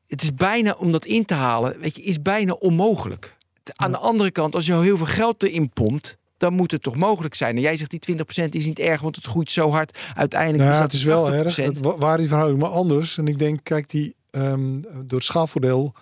[0.06, 3.36] Het is bijna om dat in te halen, weet je, is bijna onmogelijk.
[3.74, 6.82] Aan de andere kant, als je al heel veel geld erin pompt, dan moet het
[6.82, 7.56] toch mogelijk zijn.
[7.56, 9.98] En jij zegt die 20% is niet erg, want het groeit zo hard.
[10.14, 11.44] Uiteindelijk Ja, is dat het is wel 80%.
[11.44, 11.56] erg.
[11.56, 13.18] Het wa- waren die verhoudingen maar anders.
[13.18, 15.94] En ik denk, kijk, die, ehm, door het schaalvoordeel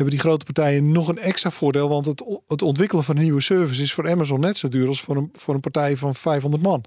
[0.00, 1.88] hebben die grote partijen nog een extra voordeel.
[1.88, 5.00] Want het, het ontwikkelen van een nieuwe service is voor Amazon net zo duur als
[5.00, 6.84] voor een, voor een partij van 500 man.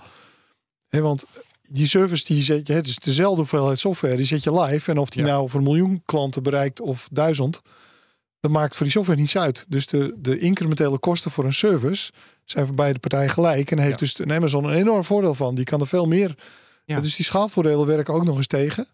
[0.89, 1.23] Hè, want
[1.69, 4.91] die service die zet je, het is dezelfde hoeveelheid software, die zet je live.
[4.91, 5.29] En of die Ja.
[5.29, 7.61] nou voor een miljoen klanten bereikt of duizend,
[8.39, 9.65] dat maakt voor die software niets uit.
[9.67, 12.11] Dus de, de incrementele kosten voor een service
[12.43, 13.71] zijn voor beide partijen gelijk.
[13.71, 14.05] En heeft Ja.
[14.05, 15.55] dus een Amazon een enorm voordeel van.
[15.55, 16.35] Die kan er veel meer
[16.85, 16.99] Ja.
[16.99, 18.87] dus die schaalvoordelen werken ook nog eens tegen.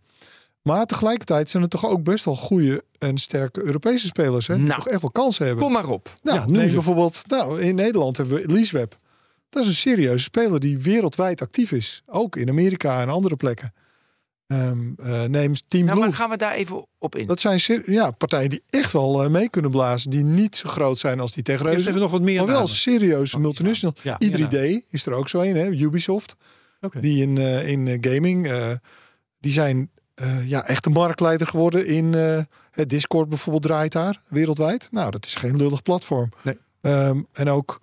[0.61, 4.47] Maar tegelijkertijd zijn er toch ook best wel goede en sterke Europese spelers.
[4.47, 4.75] Hè, die Nou.
[4.81, 5.63] toch echt wel kansen hebben.
[5.63, 6.17] Kom maar op.
[6.21, 8.97] nou, Ja, neem bijvoorbeeld, nou, in Nederland hebben we Leaseweb.
[9.49, 12.03] Dat is een serieuze speler die wereldwijd actief is.
[12.05, 13.73] Ook in Amerika en andere plekken.
[14.47, 16.09] Ehm eh, neem Team Nou, Blue.
[16.09, 17.27] maar gaan we daar even op in.
[17.27, 20.09] Dat zijn ja, partijen die echt wel eh, mee kunnen blazen.
[20.09, 21.89] Die niet zo groot zijn als die Eerst tegenreuzen.
[21.89, 22.69] even nog wat meer Maar wel namen.
[22.75, 23.95] serieuze Oh, multinational.
[24.03, 24.57] Ja, i3D
[24.89, 25.67] is er ook zo een, hè?
[25.67, 26.35] Ubisoft.
[26.81, 26.99] Oké.
[26.99, 28.71] Die in, eh, in gaming, eh,
[29.39, 29.89] die zijn
[30.19, 32.39] eh, ja, echt een marktleider geworden in eh,
[32.71, 34.87] het Discord bijvoorbeeld draait daar wereldwijd.
[34.91, 36.29] Nou, dat is geen lullig platform.
[36.41, 36.57] Nee.
[36.81, 37.81] Ehm, en ook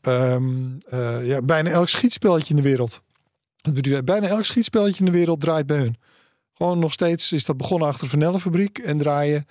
[0.00, 0.44] ehm,
[0.88, 3.02] eh, ja, bijna elk schietspelletje in de wereld.
[4.04, 5.96] Bijna elk schietspelletje in de wereld draait bij hun.
[6.52, 9.46] Gewoon nog steeds is dat begonnen achter Vanellenfabriek en draaien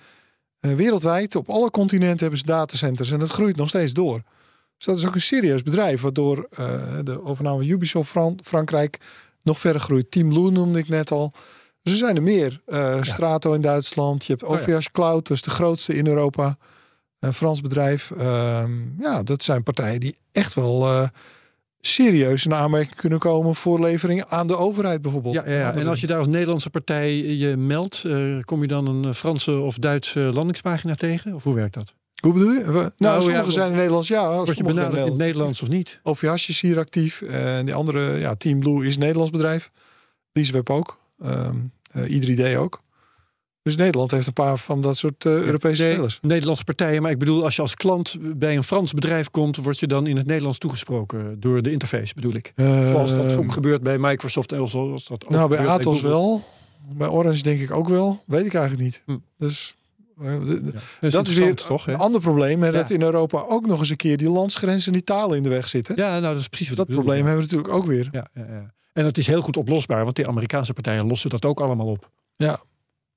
[0.60, 4.22] wereldwijd op alle continenten hebben ze datacenters en dat groeit nog steeds door.
[4.76, 6.48] Dus dat is ook een serieus bedrijf, waardoor
[7.04, 8.98] de overname van Ubisoft Fran- Frankrijk
[9.42, 10.10] nog verder groeit.
[10.10, 11.32] Team Blue noemde ik net al.
[11.82, 12.60] Dus er zijn er meer.
[12.66, 14.24] Eh, Strato in Duitsland.
[14.24, 14.44] Je hebt.
[14.44, 16.56] OVH Cloud, dat is de grootste in Europa.
[17.18, 18.10] Een Frans bedrijf.
[18.10, 21.08] Ehm, ja, dat zijn partijen die echt wel eh,
[21.80, 25.34] serieus in aanmerking kunnen komen voor leveringen aan de overheid bijvoorbeeld.
[25.34, 25.74] Ja, ja, ja.
[25.74, 29.52] En als je daar als Nederlandse partij je meldt, eh, kom je dan een Franse
[29.58, 31.34] of Duitse landingspagina tegen?
[31.34, 31.94] Of hoe werkt dat?
[32.22, 32.64] Hoe bedoel je?
[32.72, 34.34] We- nou, ja, sommige zijn in Nederlands, ja.
[34.34, 35.62] Word je benaderd in het Nederlands.
[35.62, 36.00] Of niet?
[36.02, 37.22] OVH is hier actief.
[37.22, 39.70] En die andere, ja, Team Blue is een Nederlands bedrijf.
[40.32, 40.98] Leaseweb ook.
[41.22, 41.56] Ehm
[41.92, 42.82] eh, i3D ook.
[43.62, 46.18] Dus Nederland heeft een paar van dat soort eh, Europese Nee, spelers.
[46.22, 49.78] Nederlandse partijen, maar ik bedoel, als je als klant bij een Frans bedrijf komt, word
[49.78, 52.52] je dan in het Nederlands toegesproken door de interface, bedoel ik.
[52.56, 56.44] Zoals dat ook gebeurt bij Microsoft en zoals dat ook nou, bij Atos wel.
[56.96, 58.22] Bij Orange denk ik ook wel.
[58.26, 59.02] Weet ik eigenlijk niet.
[59.06, 59.16] Hm.
[59.38, 59.76] Dus
[61.00, 61.86] Ja, dat is weer toch?
[61.86, 62.60] Een ander probleem.
[62.62, 62.72] Hè, Ja.
[62.72, 65.48] Dat in Europa ook nog eens een keer die landsgrenzen en die talen in de
[65.48, 65.96] weg zitten.
[65.96, 67.28] Ja, nou, dat is precies wat dat bedoel, probleem ja.
[67.30, 68.08] hebben we natuurlijk ook weer.
[68.12, 68.74] Ja, ja, ja.
[68.92, 72.10] En het is heel goed oplosbaar, want die Amerikaanse partijen lossen dat ook allemaal op.
[72.36, 72.60] Ja.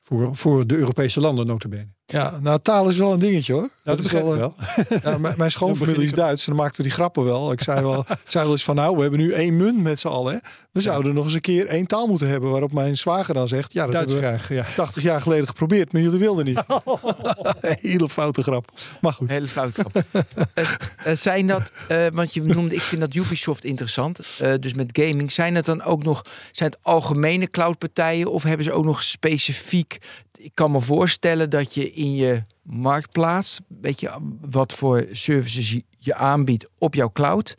[0.02, 1.88] Voor, voor de Europese landen notabene.
[2.08, 3.70] Ja, nou taal is wel een dingetje hoor.
[3.84, 4.38] Dat, is wel.
[4.38, 4.56] wel.
[5.04, 7.52] Ja, mijn, mijn schoonfamilie is Duits en dan maakten we die grappen wel.
[7.52, 10.00] Ik zei wel, ik zei wel eens van nou, we hebben nu één munt met
[10.00, 10.34] z'n allen.
[10.34, 10.40] Hè.
[10.72, 12.50] We zouden nog eens een keer één taal moeten hebben.
[12.52, 14.74] Waarop mijn zwager dan zegt, ja dat Duits hebben we graag, ja.
[14.76, 16.64] 80 jaar geleden geprobeerd, maar jullie wilden niet.
[17.82, 18.72] Hele foute grap.
[19.02, 19.30] Maar goed.
[19.30, 19.74] Hele fout.
[19.74, 20.04] grap.
[20.54, 20.66] Eh,
[21.04, 24.20] eh, zijn dat, eh, want je noemde, ik vind dat Ubisoft interessant.
[24.40, 28.66] eh, dus met gaming, zijn dat dan ook nog, zijn het algemene cloudpartijen of hebben
[28.66, 29.98] ze ook nog specifiek?
[30.46, 36.16] Ik kan me voorstellen dat je in je marktplaats, weet je, wat voor services je,
[36.16, 37.56] aanbiedt op jouw cloud,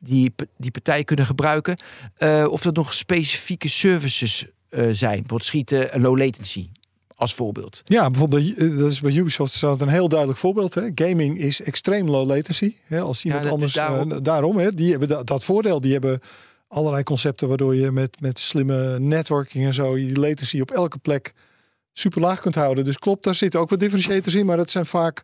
[0.00, 1.76] die, die partijen kunnen gebruiken.
[2.16, 6.68] eh, of dat nog specifieke services eh, zijn, bijvoorbeeld schieten, en low latency,
[7.14, 7.80] als voorbeeld.
[7.84, 10.74] Ja, bijvoorbeeld bij- dat is bij Ubisoft is dat een heel duidelijk voorbeeld.
[10.74, 10.90] Hè.
[10.94, 12.74] Gaming is extreem low latency.
[12.84, 13.00] Hè.
[13.00, 14.12] Als iemand anders daarom.
[14.12, 15.80] eh, daarom, hè, die hebben dat, dat voordeel.
[15.80, 16.20] Die hebben
[16.68, 21.32] allerlei concepten waardoor je met, met slimme networking en zo die latency op elke plek
[21.92, 22.84] super laag kunt houden.
[22.84, 25.22] Dus klopt, daar zitten ook wat differentiators in, maar dat zijn vaak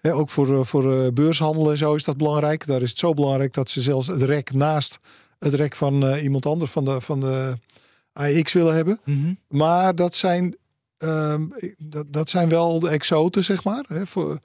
[0.00, 2.66] hè, ook voor, eh, voor eh, beurshandel en zo is dat belangrijk.
[2.66, 4.98] Daar is het zo belangrijk dat ze zelfs het rek naast
[5.38, 7.58] het rek van eh, iemand anders van de, van de
[8.12, 9.00] AX willen hebben.
[9.48, 10.56] Maar dat zijn,
[10.98, 11.44] ehm,
[11.78, 13.84] dat, dat zijn wel de exoten, zeg maar.
[13.88, 14.40] Hè, voor,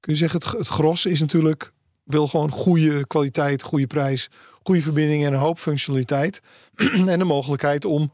[0.00, 1.72] kun je zeggen, het, het gros is natuurlijk...
[2.04, 4.30] wil gewoon goede kwaliteit, goede prijs...
[4.62, 6.40] goede verbinding en een hoop functionaliteit.
[7.06, 8.12] en de mogelijkheid om...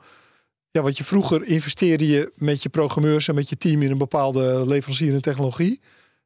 [0.72, 3.98] Ja, wat je vroeger investeerde je met je programmeurs en met je team in een
[3.98, 5.80] bepaalde leverancier en technologie.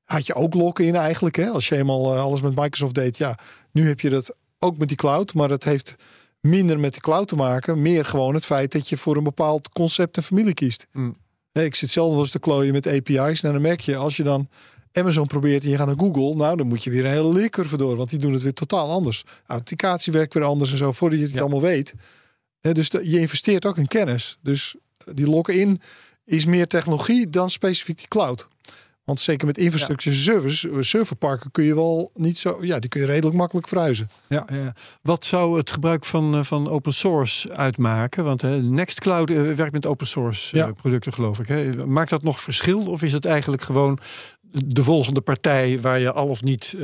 [0.05, 1.37] Had je ook lokken in eigenlijk.
[1.37, 1.49] Hè?
[1.49, 3.17] Als je eenmaal eh, alles met Microsoft deed.
[3.17, 3.39] Ja,
[3.73, 5.35] nu heb je dat ook met die cloud.
[5.35, 5.95] Maar het heeft
[6.41, 7.83] minder met de cloud te maken.
[7.83, 10.87] Meer gewoon het feit dat je voor een bepaald concept en familie kiest.
[10.93, 11.17] Mm.
[11.53, 13.41] Nee, ik zit zelf wel eens te klooien met API's.
[13.41, 14.49] Nou, dan merk je, als je dan
[14.93, 17.77] Amazon probeert en je gaat naar Google, nou, dan moet je weer een hele leercurve
[17.77, 19.25] door, want die doen het weer totaal anders.
[19.47, 21.41] Authenticatie werkt weer anders en zo, voordat je het Ja.
[21.41, 21.95] allemaal weet.
[22.73, 24.39] Dus de- je investeert ook in kennis.
[24.43, 24.77] Dus
[25.13, 25.81] die lock-in
[26.25, 28.49] is meer technologie dan specifiek die cloud.
[29.05, 33.01] Want zeker met infrastructure service, eh, serverparken kun je wel niet zo, ja, die kun
[33.01, 34.09] je redelijk makkelijk verhuizen.
[34.29, 34.75] Ja, ja.
[35.03, 38.25] Wat zou het gebruik van, eh, van open source uitmaken?
[38.25, 40.73] Want hè, Nextcloud eh, werkt met open source Ja.
[40.73, 41.47] producten, geloof ik.
[41.49, 41.87] Hè.
[41.87, 42.87] Maakt dat nog verschil?
[42.87, 43.99] Of is het eigenlijk gewoon
[44.65, 46.81] de volgende partij waar je al of niet eh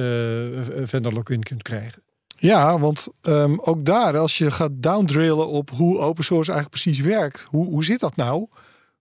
[0.82, 2.02] vendor lock-in kunt krijgen?
[2.40, 7.00] Ja, want ehm, ook daar, als je gaat downdrillen op hoe open source eigenlijk precies
[7.06, 8.46] werkt, hoe, hoe zit dat nou?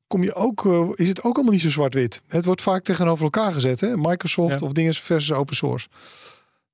[0.08, 2.22] Kom je ook, eh, is het ook allemaal niet zo zwart-wit.
[2.28, 3.98] Het wordt vaak tegenover elkaar gezet, hè?
[3.98, 4.66] Microsoft Ja.
[4.66, 5.88] of dingen versus open source.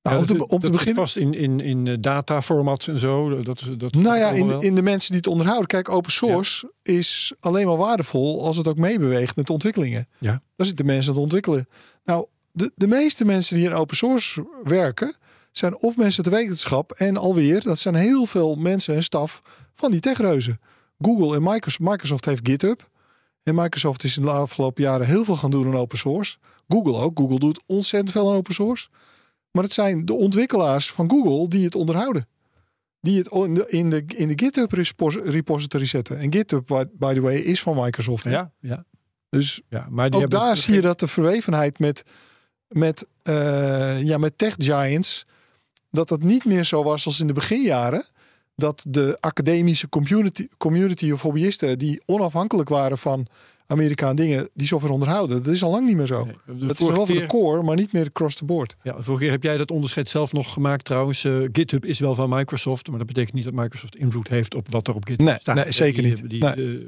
[0.01, 0.95] Ja, Nou, om te, om beginnen.
[0.95, 3.41] vast in, in, in eh, dataformats en zo.
[3.41, 5.67] Dat, dat, Nou ja, in, in de mensen die het onderhouden.
[5.67, 10.07] Kijk, open source is alleen maar waardevol als het ook meebeweegt met de ontwikkelingen.
[10.19, 10.41] Ja.
[10.55, 11.67] Daar zitten mensen aan het ontwikkelen.
[12.05, 15.15] Nou, de, de meeste mensen die in open source werken,
[15.57, 19.41] zijn of mensen de wetenschap en alweer, dat zijn heel veel mensen en staf
[19.73, 20.59] van die techreuzen.
[20.99, 22.89] Google en Microsoft, Microsoft heeft GitHub.
[23.43, 26.37] En Microsoft is in de afgelopen jaren heel veel gaan doen aan open source.
[26.67, 27.19] Google ook.
[27.19, 28.87] Google doet ontzettend veel aan open source.
[29.51, 32.27] Maar het zijn de ontwikkelaars van Google die het onderhouden.
[33.01, 36.19] Die het in de, in de, in de GitHub repos- repository zetten.
[36.19, 38.23] En GitHub, by, the way, is van Microsoft.
[38.23, 38.29] hè?
[38.31, 38.85] ja, ja,
[39.29, 42.03] Dus ja, maar die ook daar zie je dat de verwevenheid met,
[42.67, 45.25] met, eh, ja, met tech giants,
[45.95, 48.03] dat dat niet meer zo was als in de beginjaren.
[48.55, 53.27] Dat de academische community, community of hobbyisten die onafhankelijk waren van
[53.67, 55.43] Amerikaan dingen, die software onderhouden.
[55.43, 56.23] Dat is al lang niet meer zo.
[56.25, 58.75] Nee, de dat is wel voor de core, maar niet meer across the board.
[58.83, 61.23] Ja, vorige keer heb jij dat onderscheid zelf nog gemaakt trouwens.
[61.23, 64.69] Eh, GitHub is wel van Microsoft, maar dat betekent niet dat Microsoft invloed heeft op
[64.71, 65.55] wat er op GitHub Nee, staat.
[65.55, 66.29] nee, zeker Die- niet.
[66.29, 66.77] die- Nee.
[66.79, 66.85] eh,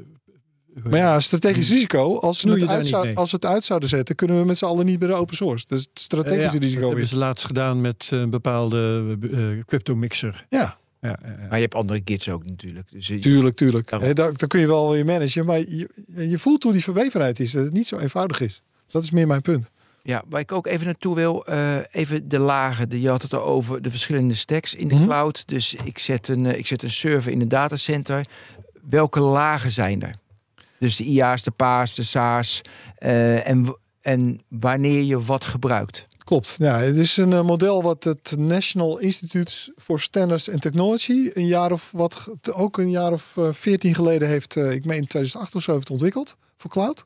[0.84, 3.16] Maar ja, strategisch risico, als ze, het uit, niet zou- mee?
[3.16, 5.36] als we het uit zouden zetten, kunnen we met z'n allen niet bij de open
[5.36, 5.64] source.
[5.68, 8.30] Dat is het eh, strategische ja, dat risico hebben ze laatst gedaan met eh, een
[8.30, 10.44] bepaalde eh, crypto mixer.
[10.48, 11.36] Ja, Ja, ja, ja.
[11.48, 12.86] Maar je hebt andere gits ook natuurlijk.
[12.90, 13.88] Dus je- tuurlijk, tuurlijk.
[13.90, 14.08] Daarom.
[14.08, 15.88] Hè, daar, daar kun je wel weer managen, maar je,
[16.28, 17.52] je voelt hoe die verwevenheid is.
[17.52, 18.62] Dat het niet zo eenvoudig is.
[18.90, 19.70] Dat is meer mijn punt.
[20.02, 22.88] Ja, waar ik ook even naartoe wil, eh, even de lagen.
[22.88, 25.04] De, je had het al over de verschillende stacks in de Mhm.
[25.04, 25.48] cloud.
[25.48, 28.26] Dus ik zet, een, eh, ik zet een server in een datacenter.
[28.88, 30.14] Welke lagen zijn er?
[30.78, 32.60] Dus de IA's, de PA's, de SA's.
[32.94, 36.06] eh, en, en wanneer je wat gebruikt.
[36.24, 36.56] Klopt.
[36.58, 41.46] Ja, het is een eh, model wat het National Institute for Standards and Technology een
[41.46, 45.54] jaar of wat, ook een jaar of eh, veertien geleden heeft, ik meen in 2008
[45.54, 47.04] of zo, heeft ontwikkeld voor cloud.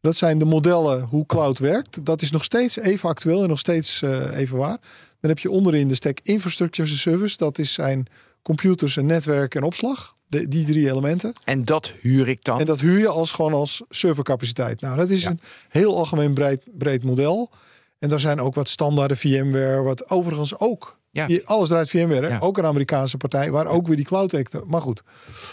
[0.00, 2.04] Dat zijn de modellen hoe cloud werkt.
[2.04, 4.02] Dat is nog steeds even actueel en nog steeds
[4.32, 4.78] even waar.
[5.20, 7.36] Dan heb je onderin de stack Infrastructure as a Service.
[7.36, 8.06] Dat is zijn
[8.42, 10.14] computers en netwerk en opslag.
[10.30, 11.32] De, die drie elementen.
[11.44, 12.60] En dat huur ik dan.
[12.60, 14.80] En dat huur je als gewoon als servercapaciteit.
[14.80, 15.30] Nou, dat is Ja.
[15.30, 17.50] een heel algemeen breed, breed model.
[17.98, 21.28] En daar zijn ook wat standaarden VMware, wat overigens ook Ja.
[21.44, 22.28] Alles draait VMware.
[22.28, 22.38] Ja.
[22.38, 24.62] Ook een Amerikaanse partij, waar ook weer die cloud acten.
[24.66, 25.02] Maar goed.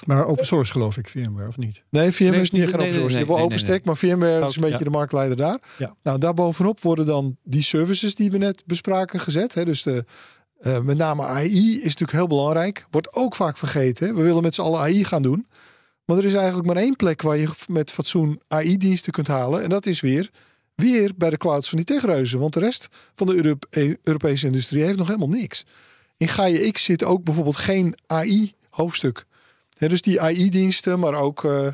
[0.06, 1.84] Maar open source geloof ik, VMware, of niet?
[1.90, 3.00] Nee, VMware Nee, is niet nee, geen open source.
[3.00, 4.84] nee, je hebt wel nee, nee, OpenStack, maar VMware is een beetje ja.
[4.84, 5.60] de marktleider daar.
[5.78, 5.96] Ja.
[6.04, 9.54] Nou, daarbovenop worden dan die services die we net bespraken gezet.
[9.54, 9.66] Hè?
[9.66, 10.06] Dus de,
[10.60, 12.86] eh, met name AI is natuurlijk heel belangrijk.
[12.92, 14.16] Wordt ook vaak vergeten.
[14.16, 15.48] We willen met z'n allen AI gaan doen.
[16.06, 19.64] Maar er is eigenlijk maar één plek waar je met fatsoen AI-diensten kunt halen.
[19.64, 20.32] En dat is weer,
[20.76, 22.40] weer bij de clouds van die techreuzen.
[22.40, 25.66] Want de rest van de eh, Europese industrie heeft nog helemaal niks.
[26.18, 29.26] In Gaia X zit ook bijvoorbeeld geen AI-hoofdstuk.
[29.78, 31.68] Dus die AI-diensten, maar ook eh,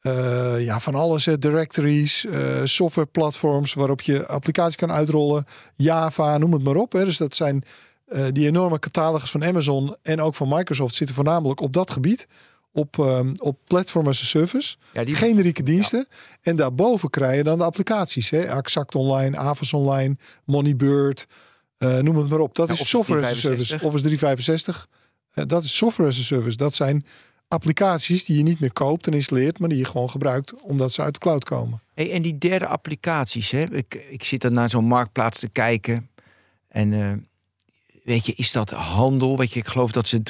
[0.00, 1.24] eh, ja, van alles.
[1.24, 5.44] Hè, directories, eh software platforms waarop je applicaties kan uitrollen.
[5.74, 6.92] Java, noem het maar op.
[6.92, 7.04] Hè.
[7.04, 7.64] Dus dat zijn
[8.12, 12.26] eh, die enorme catalogus van Amazon en ook van Microsoft zitten voornamelijk op dat gebied.
[12.74, 14.76] Op, ehm, op platform as a service.
[14.92, 16.06] Ja, die, Generieke diensten.
[16.42, 18.30] En daarboven krijg je dan de applicaties.
[18.30, 18.38] Hè?
[18.40, 21.26] Exact Online, Avas Online, Moneybird.
[21.78, 22.54] eh, noem het maar op.
[22.54, 23.68] Dat Ja, is software as a 365.
[23.68, 23.86] service.
[23.86, 24.88] Office 365.
[25.32, 26.56] Eh, dat is software as a service.
[26.56, 27.04] Dat zijn
[27.48, 31.02] applicaties die je niet meer koopt en installeert, maar die je gewoon gebruikt omdat ze
[31.02, 31.80] uit de cloud komen.
[31.94, 33.62] Hey, en die derde applicaties, hè?
[33.74, 36.10] Ik, ik zit dan naar zo'n marktplaats te kijken.
[36.68, 36.92] En
[38.04, 39.36] weet je, is dat handel?
[39.38, 40.20] Weet je, ik geloof dat ze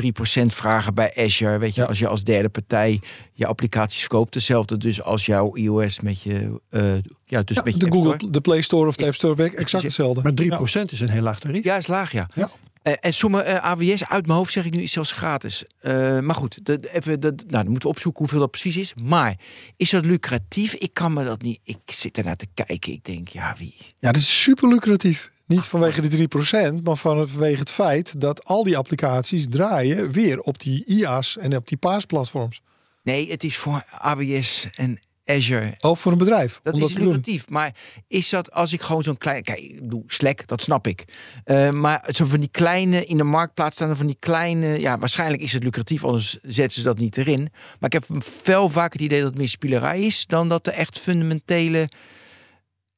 [0.42, 1.58] 3% vragen bij Azure.
[1.58, 1.86] Weet je, Ja.
[1.86, 3.00] als je als derde partij
[3.32, 4.34] je applicaties verkoopt.
[4.34, 6.94] Hetzelfde dus als jouw iOS met je, eh,
[7.24, 8.30] ja, dus Ja, met je de App Google, Store.
[8.32, 10.22] de Play Store of de App Store werkt ik exact hetzelfde.
[10.22, 10.96] Maar 3% Ja.
[10.96, 11.64] is een heel laag tarief.
[11.64, 12.28] Ja, is laag, ja.
[12.34, 12.50] Ja.
[12.82, 15.64] Eh, en sommige eh, AWS uit mijn hoofd zeg ik nu is zelfs gratis.
[15.80, 18.76] Eh, maar goed, de, de- even, de, nou, dan moeten we opzoeken hoeveel dat precies
[18.76, 18.92] is.
[19.02, 19.34] Maar
[19.76, 20.74] is dat lucratief?
[20.74, 21.58] Ik kan me dat niet.
[21.64, 22.92] Ik zit ernaar te kijken.
[22.92, 23.74] Ik denk, ja, wie?
[23.98, 25.30] Ja, dat is super lucratief.
[25.54, 30.60] Niet vanwege die 3%, maar vanwege het feit dat al die applicaties draaien weer op
[30.60, 32.60] die IaaS en op die PaaS-platforms.
[33.02, 35.74] Nee, het is voor AWS en Azure.
[35.80, 36.60] Ook voor een bedrijf.
[36.62, 37.48] Dat is lucratief.
[37.48, 37.74] Maar
[38.08, 39.42] is dat als ik gewoon zo'n klein.
[39.42, 41.04] Kijk, ik bedoel, Slack, dat snap ik.
[41.44, 44.80] Eh, maar zo van die kleine in de marktplaats staan van die kleine.
[44.80, 47.48] Ja, waarschijnlijk is het lucratief, anders zetten ze dat niet erin.
[47.78, 50.72] Maar ik heb veel vaker het idee dat het meer spielerij is dan dat er
[50.72, 51.88] echt fundamentele.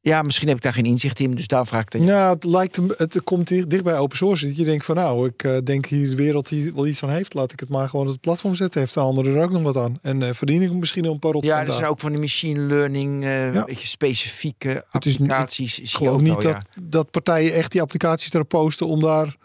[0.07, 2.03] Ja, misschien heb ik daar geen inzicht in, dus daar vraag ik dan.
[2.05, 4.47] Ja, het lijkt hem, het komt dicht, dicht bij open source.
[4.47, 7.11] Dat je denkt van nou, ik eh, denk hier de wereld die wel iets aan
[7.11, 8.81] heeft, laat ik het maar gewoon op het platform zetten.
[8.81, 9.99] Heeft de andere er ook nog wat aan.
[10.03, 12.61] En eh, verdien ik misschien een paar rot Ja, er zijn ook van die machine
[12.61, 13.67] learning, eh Ja.
[13.73, 15.69] specifieke Het is niet- applicaties.
[15.79, 16.83] Ik zie je geloof ook niet dat, ja.
[16.83, 19.37] dat partijen echt die applicaties erop posten om daar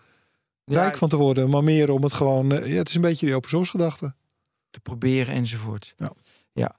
[0.65, 1.49] Ja, rijk van te worden.
[1.49, 4.13] Maar meer om het gewoon, ja, het is een beetje die open source gedachte.
[4.69, 5.93] te proberen enzovoort.
[5.97, 6.11] Ja.
[6.53, 6.75] ja.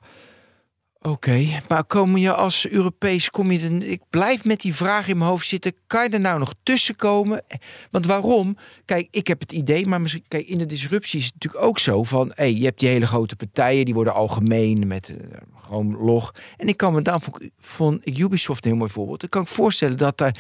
[1.02, 5.30] Oké, maar kom je als Europees, kom je ik blijf met die vraag in mijn
[5.30, 5.74] hoofd zitten.
[5.86, 7.44] Kan je er nou nog tussen komen?
[7.90, 8.56] Want waarom?
[8.84, 11.78] Kijk, ik heb het idee, maar misschien, kijk, in de disruptie is het natuurlijk ook
[11.78, 15.16] zo van, hey, je hebt die hele grote partijen, die worden algemeen met eh,
[15.60, 16.34] gewoon log.
[16.56, 19.22] En ik kan me vond, vond ik Ubisoft een heel mooi voorbeeld.
[19.22, 20.36] Ik kan ik voorstellen dat daar,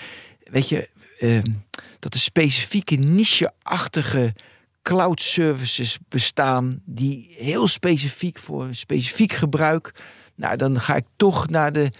[0.50, 1.38] weet je, eh,
[1.98, 4.34] dat er specifieke niche-achtige
[4.82, 9.92] cloud services bestaan die heel specifiek voor een specifiek gebruik.
[10.40, 11.92] Nou, dan ga ik toch naar de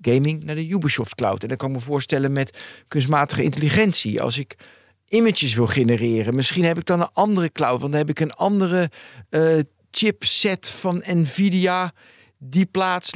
[0.00, 1.42] gaming, naar de Ubisoft Cloud.
[1.42, 4.22] En dan kan ik me voorstellen met kunstmatige intelligentie.
[4.22, 4.56] Als ik
[5.08, 8.32] images wil genereren, misschien heb ik dan een andere cloud, want dan heb ik een
[8.32, 8.90] andere
[9.30, 9.58] eh,
[9.90, 11.92] chipset van Nvidia
[12.38, 13.12] die plaats.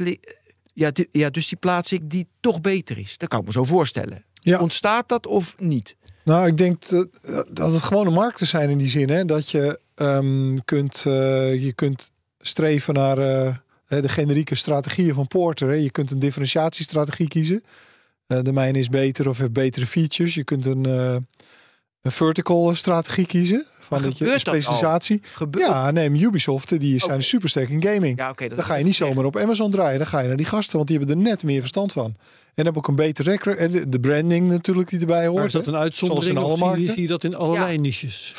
[0.73, 3.17] Ja, ja, dus die plaats ik die toch beter is.
[3.17, 4.25] Dat kan ik me zo voorstellen.
[4.33, 4.59] Ja.
[4.59, 5.95] Ontstaat dat of niet?
[6.23, 7.07] Nou, ik denk dat,
[7.51, 9.09] dat het gewone markten zijn in die zin.
[9.09, 9.25] Hè?
[9.25, 13.55] Dat je ehm, kunt, eh, je kunt streven naar eh,
[13.89, 15.67] de generieke strategieën van Porter.
[15.67, 15.73] Hè?
[15.73, 17.63] Je kunt een differentiatiestrategie kiezen.
[18.27, 20.33] Eh, de mijne is beter of heeft betere features.
[20.33, 21.15] Je kunt een, eh,
[22.01, 23.65] een vertical strategie kiezen.
[23.79, 24.61] Van dat je een gebeurt dat al?
[24.61, 25.21] specialisatie.
[25.33, 26.79] Gebeurt Ja, neem Ubisoft.
[26.79, 28.17] Die zijn super sterk in gaming.
[28.19, 29.97] Ja, dat Dan ga je niet echt- zomaar op Amazon draaien.
[29.97, 32.15] Dan ga je naar die gasten, want die hebben er net meer verstand van.
[32.53, 33.57] En hebben ook een beter record.
[33.57, 35.35] En de, de branding natuurlijk die erbij hoort.
[35.37, 36.93] Maar is dat een uitzondering Zoals in of alle zie, je- markten.
[36.93, 38.33] zie je dat in allerlei niches?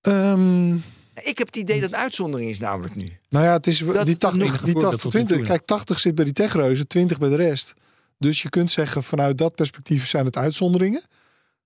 [0.00, 0.76] Ehm,
[1.22, 3.12] Ik heb het idee dat het een uitzondering is namelijk nu.
[3.28, 5.36] nou ja, het is Dat die 80, enige die voorbeeld 80 tot nu 20.
[5.36, 5.50] toe, ja.
[5.52, 7.74] Kijk, 80 zit bij die techreuzen, 20 bij de rest.
[8.18, 11.02] Dus je kunt zeggen, vanuit dat perspectief zijn het uitzonderingen.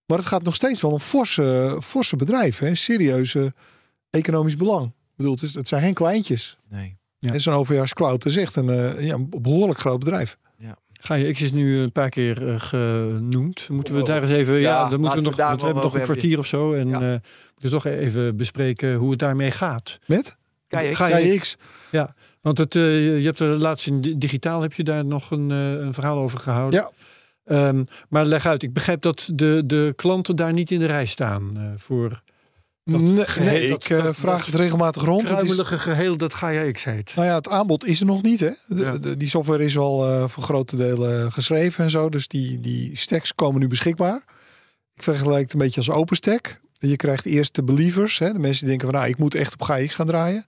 [0.06, 2.66] Maar het gaat nog steeds wel om forse, forse bedrijven.
[2.66, 2.74] Hè?
[2.74, 3.54] Serieuze
[4.10, 4.86] economisch belang.
[4.86, 6.58] Ik bedoel, het, is, het zijn geen kleintjes.
[6.70, 6.96] Nee.
[7.18, 7.32] Ja.
[7.32, 10.38] En Zo'n OVH Cloud is echt een, eh, ja, een behoorlijk groot bedrijf.
[11.04, 13.68] Gaia X is nu een paar keer eh, genoemd.
[13.68, 14.06] Moeten we Oh.
[14.06, 14.54] daar eens even...
[14.54, 15.36] Ja, Ja, dan moeten we we nog...
[15.36, 16.72] Want we wel hebben nog een kwartier of zo.
[16.74, 17.12] En Ja.
[17.12, 17.18] eh
[17.62, 19.98] we toch even bespreken hoe het daarmee gaat.
[20.06, 20.36] Met?
[20.68, 20.80] Ga
[21.18, 21.56] je- KX.
[22.40, 25.50] Want het, eh, je hebt er laatst in di- digitaal heb je daar nog een,
[25.50, 26.80] eh, een verhaal over gehouden.
[26.80, 26.90] Ja.
[27.44, 31.06] Ehm, maar leg uit, ik begrijp dat de, de klanten daar niet in de rij
[31.06, 32.22] staan eh, voor
[32.84, 35.20] Dat Nee, geheel- nee, dat- ik eh, dat- vraag dat het regelmatig rond.
[35.20, 37.12] Het is, kruimelige geheel dat Gaia X heet.
[37.14, 38.40] nou ja, het aanbod is er nog niet.
[38.40, 38.50] Hè?
[38.66, 38.98] De- Ja.
[38.98, 42.08] de- die software is wel eh, voor grote delen geschreven en zo.
[42.08, 44.16] Dus die, die stacks komen nu beschikbaar.
[44.16, 44.22] Ik
[44.94, 46.60] ik vergelijk het een beetje als OpenStack.
[46.88, 49.52] Je krijgt eerst de believers, hè, de mensen die denken van nou, ik moet echt
[49.52, 50.46] op GAIX gaan draaien.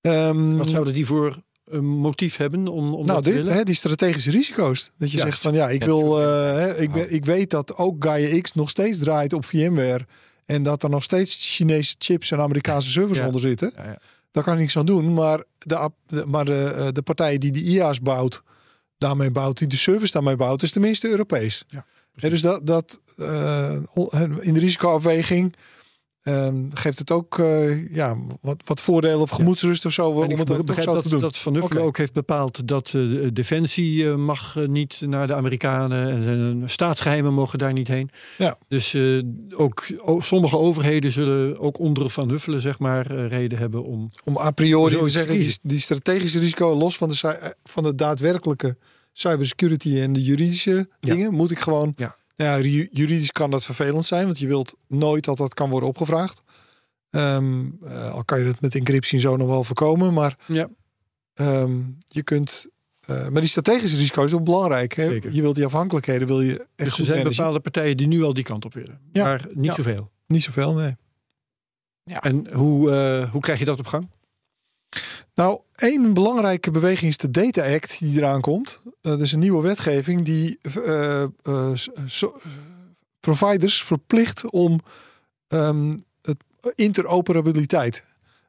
[0.00, 3.54] Ehm, Wat zouden die voor een motief hebben om, om nou, dat te dit, willen?
[3.54, 4.90] hè, die strategische risico's.
[4.98, 8.04] Dat je zegt van ja, ik wil, eh, hè, ik, ben, ik weet dat ook
[8.04, 10.06] Gaia X nog steeds draait op VMware.
[10.46, 13.26] En dat er nog steeds Chinese chips en Amerikaanse servers Ja.
[13.26, 13.72] onder zitten.
[13.76, 13.98] Ja, ja.
[14.30, 15.14] Daar kan ik niks aan doen.
[15.14, 15.90] Maar de,
[16.26, 18.42] maar de, eh, de partij die de IA's bouwt,
[18.98, 21.64] daarmee bouwt, die de service daarmee bouwt, is tenminste Europees.
[21.68, 23.76] Ja, Dus dat, dat eh,
[24.40, 25.54] in de risicoafweging
[26.22, 30.22] ehm, geeft het ook eh, ja, wat, wat voordelen of gemoedsrust of zo.
[30.22, 31.20] En om ik het begrijp zo dat, te doen.
[31.20, 31.86] dat Van Nuffelen Oké.
[31.86, 37.58] ook heeft bepaald dat de Defensie mag niet naar de Amerikanen en eh, staatsgeheimen mogen
[37.58, 38.10] daar niet heen.
[38.38, 38.58] Ja.
[38.68, 38.96] Dus
[39.56, 39.86] ook
[40.18, 44.10] sommige overheden zullen ook onder Van Huffelen zeg maar reden hebben om.
[44.24, 48.76] Om a priori te zeggen, die, die strategische risico, los van de, van de daadwerkelijke
[49.12, 51.14] cybersecurity en de juridische Ja.
[51.14, 51.92] dingen, moet ik gewoon.
[51.96, 52.16] Ja.
[52.36, 55.70] Nou ja, ju- juridisch kan dat vervelend zijn, want je wilt nooit dat dat kan
[55.70, 56.42] worden opgevraagd.
[57.10, 60.68] Ehm, eh, al kan je dat met encryptie en zo nog wel voorkomen, maar Ja.
[61.34, 62.66] ehm, je kunt.
[63.02, 64.92] eh, maar die strategische risico's is ook belangrijk.
[64.94, 65.04] Hè?
[65.08, 65.32] Zeker.
[65.32, 67.36] Je wilt die afhankelijkheden, wil je echt Dus er goed zijn managen.
[67.36, 69.24] bepaalde partijen die nu al die kant op willen, Ja.
[69.24, 69.74] maar niet Ja.
[69.74, 70.10] zoveel.
[70.26, 70.96] Niet zoveel, nee.
[72.04, 74.10] En hoe, eh, hoe krijg je dat op gang?
[75.34, 78.82] Nou, één belangrijke beweging is de Data Act die eraan komt.
[79.00, 81.70] Dat is een nieuwe wetgeving die eh, eh,
[82.06, 82.40] so-
[83.20, 84.80] providers verplicht om
[85.48, 86.36] ehm, het
[86.74, 88.06] interoperabiliteit,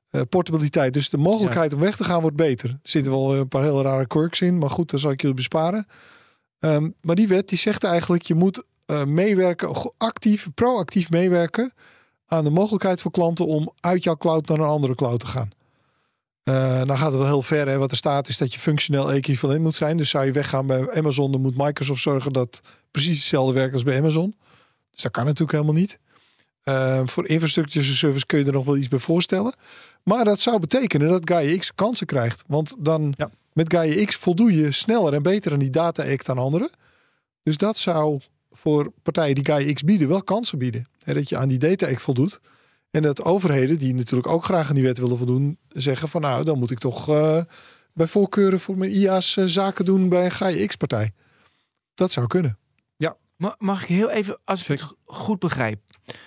[0.09, 0.93] eh, portabiliteit.
[0.93, 2.69] Dus de mogelijkheid om weg te gaan wordt beter.
[2.69, 5.35] Er zitten wel een paar hele rare quirks in, maar goed, dat zal ik jullie
[5.35, 5.87] besparen.
[6.59, 8.63] Ehm, maar die wet die zegt eigenlijk, je moet
[9.05, 11.73] meewerken, actief, proactief meewerken
[12.25, 15.49] aan de mogelijkheid voor klanten om uit jouw cloud naar een andere cloud te gaan.
[16.43, 17.67] Eh nou gaat het wel heel ver.
[17.67, 17.77] Hè?
[17.77, 19.97] Wat er staat is dat je functioneel equivalent moet zijn.
[19.97, 23.83] Dus zou je weggaan bij Amazon, dan moet Microsoft zorgen dat precies hetzelfde werkt als
[23.83, 24.35] bij Amazon.
[24.91, 25.99] Dus dat kan natuurlijk helemaal niet.
[26.63, 29.53] Eh, voor infrastructure service kun je er nog wel iets bij voorstellen.
[30.03, 32.43] Maar dat zou betekenen dat Gaia X kansen krijgt.
[32.47, 33.29] Want dan Ja.
[33.53, 36.69] met Gaia X voldoe je sneller en beter aan die data act dan anderen.
[37.43, 38.19] Dus dat zou
[38.51, 40.87] voor partijen die Gaia X bieden wel kansen bieden.
[41.03, 42.39] Hè, dat je aan die data act voldoet.
[42.93, 46.43] En dat overheden, die natuurlijk ook graag aan die wet willen voldoen, zeggen van nou,
[46.43, 47.41] dan moet ik toch eh,
[47.93, 51.11] bij voorkeuren voor mijn IA's eh, zaken doen bij een Gaia X-partij.
[51.93, 52.57] Dat zou kunnen.
[53.37, 55.79] Ma- Mag ik heel even, als ik het go- goed begrijp.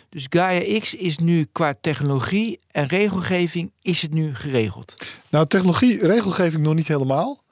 [0.08, 4.96] Dus Gaia X is nu qua technologie en regelgeving is het nu geregeld.
[5.30, 7.42] Nou, technologie, regelgeving nog niet helemaal.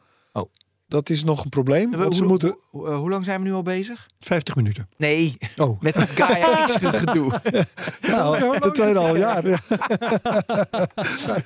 [0.87, 1.91] Dat is nog een probleem.
[1.91, 4.07] Want ze hoe- moeten, hoe- eh, hoe lang zijn we nu al bezig?
[4.18, 4.89] 50 minuten.
[4.97, 5.80] Nee, Oh.
[5.82, 7.41] met het Gaia X gedoe.
[8.01, 9.49] ja, de tweede half jaar.
[9.49, 9.61] Ja.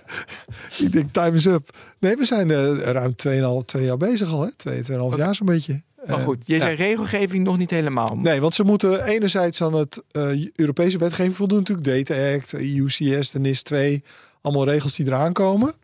[0.79, 1.77] ik denk, time is up.
[1.99, 4.41] Nee, we zijn eh, ruim 2,5 twee jaar bezig al.
[4.43, 4.55] Hè?
[4.57, 5.83] Twee, 2,5 jaar zo'n beetje.
[6.07, 8.17] Maar Eh, goed, je zei regelgeving nog niet helemaal.
[8.17, 11.59] Nee, want ze moeten enerzijds aan het eh, Europese wetgeving voldoen.
[11.59, 14.03] Natuurlijk Data Act, EUCS, de NIS 2.
[14.43, 15.75] Allemaal regels die eraan komen.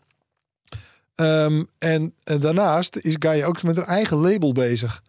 [1.15, 5.03] Ehm, en, en daarnaast is Gaia ook met haar eigen label bezig.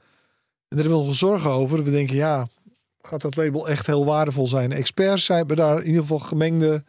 [0.68, 1.84] En daar hebben we nog zorgen over.
[1.84, 2.48] We denken, ja,
[3.02, 4.72] gaat dat label echt heel waardevol zijn?
[4.72, 6.84] Experts zijn, daar in ieder geval gemengde,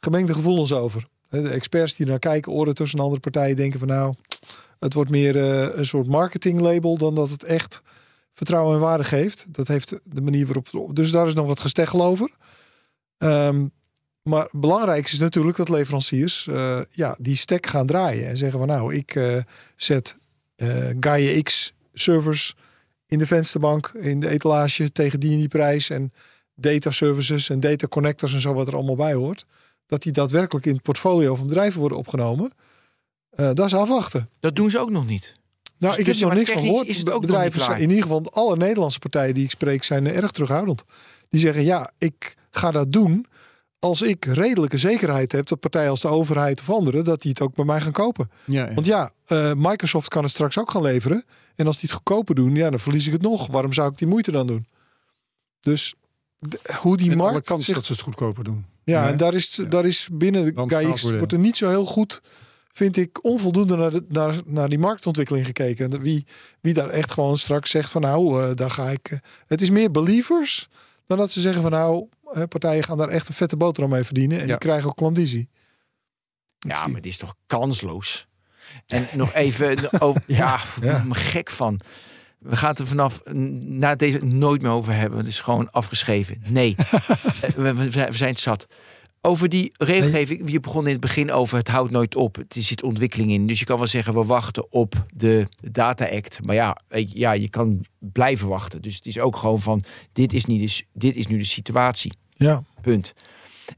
[0.00, 1.08] gemengde gevoelens over.
[1.28, 4.14] De experts die naar kijken, oren tussen andere partijen, denken van nou,
[4.78, 7.82] het wordt meer eh, een soort marketinglabel dan dat het echt
[8.32, 9.46] vertrouwen en waarde geeft.
[9.48, 10.96] Dat heeft de manier waarop.
[10.96, 12.30] Dus daar is nog wat gesteggel over.
[13.18, 13.66] Ehm,
[14.24, 18.68] maar belangrijk is natuurlijk dat leveranciers eh, ja, die stack gaan draaien en zeggen van
[18.68, 19.36] nou, ik eh,
[19.76, 20.18] zet
[20.56, 22.56] eh Gaia X servers
[23.06, 26.12] in de vensterbank, in de etalage tegen die en die prijs en
[26.54, 29.46] data services en data connectors en zo wat er allemaal bij hoort.
[29.86, 32.52] Dat die daadwerkelijk in het portfolio van bedrijven worden opgenomen.
[33.30, 34.28] Eh dat is afwachten.
[34.40, 35.34] Dat doen ze ook nog niet.
[35.78, 37.20] Nou, Dus- ik heb nog niks van gehoord.
[37.20, 40.84] Bedrijven zijn, in ieder geval alle Nederlandse partijen die ik spreek zijn erg terughoudend.
[41.28, 43.26] Die zeggen ja, ik ga dat doen
[43.84, 47.40] als ik redelijke zekerheid heb dat partijen als de overheid of anderen dat die het
[47.40, 48.30] ook bij mij gaan kopen.
[48.44, 48.74] Ja, ja.
[48.74, 51.24] Want ja, eh, Microsoft kan het straks ook gaan leveren.
[51.56, 53.46] En als die het goedkoper doen, ja, dan verlies ik het nog.
[53.46, 54.66] Waarom zou ik die moeite dan doen?
[55.60, 55.94] Dus
[56.38, 58.64] de- hoe die En alle markt kans zich dat ze het goedkoper doen.
[58.84, 59.08] ja, Ja.
[59.10, 60.66] en daar is, daar is binnen de.
[60.66, 62.22] KX wordt er niet zo heel goed,
[62.72, 65.92] vind ik, onvoldoende naar, de, naar, naar die marktontwikkeling gekeken.
[65.92, 66.26] En Wie,
[66.60, 69.08] wie daar echt gewoon straks zegt van nou, eh, daar ga ik.
[69.10, 70.68] eh, het is meer believers
[71.06, 72.06] dan dat ze zeggen van nou,
[72.48, 74.36] partijen gaan daar echt een vette boterham mee verdienen.
[74.36, 74.50] En Ja.
[74.50, 75.48] die krijgen ook klandizie.
[76.58, 78.26] Ja, maar het is toch kansloos.
[78.86, 80.22] En nog even over.
[80.26, 81.02] Ja, ik Ja.
[81.04, 81.80] me gek van.
[82.38, 83.22] We gaan het er vanaf
[83.62, 85.18] na deze nooit meer over hebben.
[85.18, 86.42] Het is gewoon afgeschreven.
[86.48, 86.74] Nee,
[87.40, 88.66] Eh, we, we zijn, zat.
[89.20, 92.36] Over die regelgeving, je begon in het begin over het houdt nooit op.
[92.36, 93.46] Het zit ontwikkeling in.
[93.46, 96.44] Dus je kan wel zeggen, we wachten op de Data Act.
[96.44, 98.82] Maar ja, ja, je kan blijven wachten.
[98.82, 102.12] Dus het is ook gewoon van, dit is, niet dus, dit is nu de situatie.
[102.34, 102.62] Ja.
[102.80, 103.14] Punt.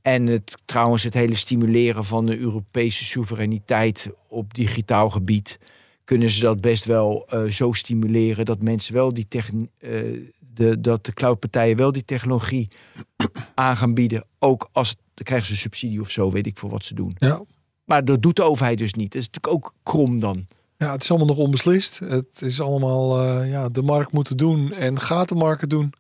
[0.03, 5.59] En het, trouwens het hele stimuleren van de Europese soevereiniteit op digitaal gebied...
[6.05, 9.91] kunnen ze dat best wel eh, zo stimuleren dat mensen wel die techn eh,
[10.39, 12.69] de, dat de cloudpartijen wel die technologie
[13.55, 14.25] aan gaan bieden.
[14.39, 17.15] Ook als dan krijgen ze subsidie of zo, weet ik voor wat ze doen.
[17.19, 17.43] Ja.
[17.85, 19.13] Maar dat doet de overheid dus niet.
[19.13, 20.45] Dat is natuurlijk ook krom dan.
[20.77, 21.99] ja, het is allemaal nog onbeslist.
[21.99, 25.71] Het is allemaal, eh, ja, de markt moet het doen en gaat de markt het
[25.71, 25.93] doen.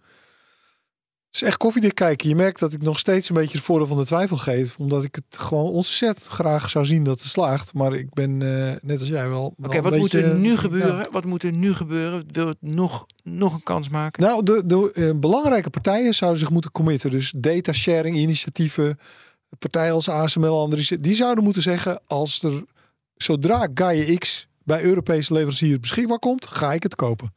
[1.26, 2.28] Het is echt koffiedik kijken.
[2.28, 4.78] Je merkt dat ik nog steeds een beetje het voordeel van de twijfel geef.
[4.78, 7.74] Omdat ik het gewoon ontzettend graag zou zien dat het slaagt.
[7.74, 9.54] Maar ik ben, eh, net als jij wel...
[9.62, 10.56] Oké, wat moet er nu ja.
[10.56, 11.12] gebeuren?
[11.12, 12.24] Wat moet er nu gebeuren?
[12.30, 14.22] Wil het nog, nog een kans maken?
[14.22, 17.10] Nou, de, de eh, belangrijke partijen zouden zich moeten committen.
[17.10, 18.98] Dus data sharing initiatieven,
[19.58, 22.64] partijen als ASML, andere, die zouden moeten zeggen als er
[23.16, 27.34] zodra Gaia X bij Europese leveranciers beschikbaar komt, ga ik het kopen.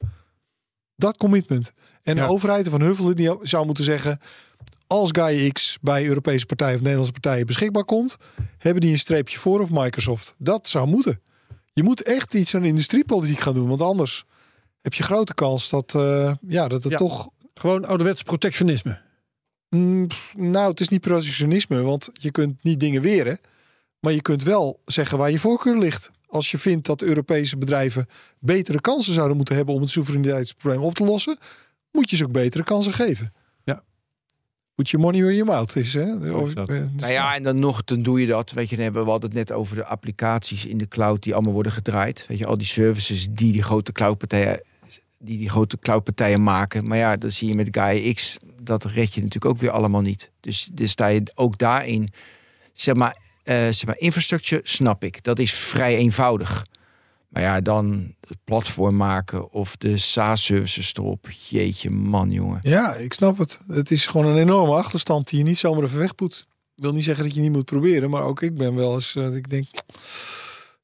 [0.96, 1.74] Dat commitment.
[2.04, 4.20] En de overheid van Huffelen die zou moeten zeggen,
[4.88, 8.18] als Gaia X bij Europese partijen of Nederlandse partijen beschikbaar komt,
[8.58, 10.36] hebben die een streepje voor of Microsoft.
[10.38, 11.22] Dat zou moeten.
[11.72, 14.26] Je moet echt iets aan industriepolitiek gaan doen, want anders
[14.82, 16.98] heb je grote kans dat, eh, ja, dat het Ja.
[16.98, 17.30] toch
[17.60, 19.02] Gewoon ouderwets protectionisme.
[19.70, 23.40] Mm, nou, het is niet protectionisme, want je kunt niet dingen weren.
[24.00, 26.12] Maar je kunt wel zeggen waar je voorkeur ligt.
[26.28, 28.08] Als je vindt dat Europese bedrijven
[28.40, 31.38] betere kansen zouden moeten hebben om het soevereiniteitsprobleem op te lossen,
[31.92, 33.34] moet je ze ook betere kansen geven.
[33.64, 33.84] Ja.
[34.76, 35.94] Put your money where your mouth is.
[35.94, 36.34] Hè?
[36.34, 36.70] Of, is dat.
[36.70, 38.52] eh, Nou ja, en dan nog, dan doe je dat.
[38.52, 41.34] Weet je, dan hebben we hadden het net over de applicaties in de cloud die
[41.34, 42.26] allemaal worden gedraaid.
[42.28, 44.62] Weet je, al die services die die grote cloudpartijen,
[45.18, 46.88] die die grote cloudpartijen maken.
[46.88, 50.02] Maar ja, dan zie je met Gaia X, dat red je natuurlijk ook weer allemaal
[50.02, 50.32] niet.
[50.40, 52.10] Dus, dus sta je ook daarin,
[52.74, 55.24] zeg maar, eh, zeg maar, infrastructure snap ik.
[55.24, 56.66] Dat is vrij eenvoudig.
[57.30, 61.30] Maar ja, dan het platform maken of de SaaS-services erop.
[61.50, 62.60] Jeetje, man, jongen.
[62.62, 63.60] Ja, ik snap het.
[63.68, 66.48] Het is gewoon een enorme achterstand die je niet zomaar even wegpoetst.
[66.76, 69.16] Ik wil niet zeggen dat je niet moet proberen, maar ook ik ben wel eens,
[69.16, 69.68] eh, ik denk,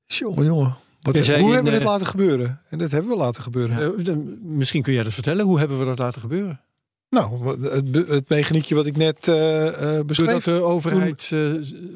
[0.05, 0.77] jongen, jongen.
[1.01, 2.61] Wat, hoe in, hebben we dit eh, laten gebeuren?
[2.69, 4.05] En dat hebben we laten gebeuren.
[4.05, 5.45] Eh, misschien kun jij dat vertellen.
[5.45, 6.61] Hoe hebben we dat laten gebeuren?
[7.09, 10.27] Nou, het, het mechaniekje wat ik net eh beschreef.
[10.27, 11.39] Doordat de overheid eh,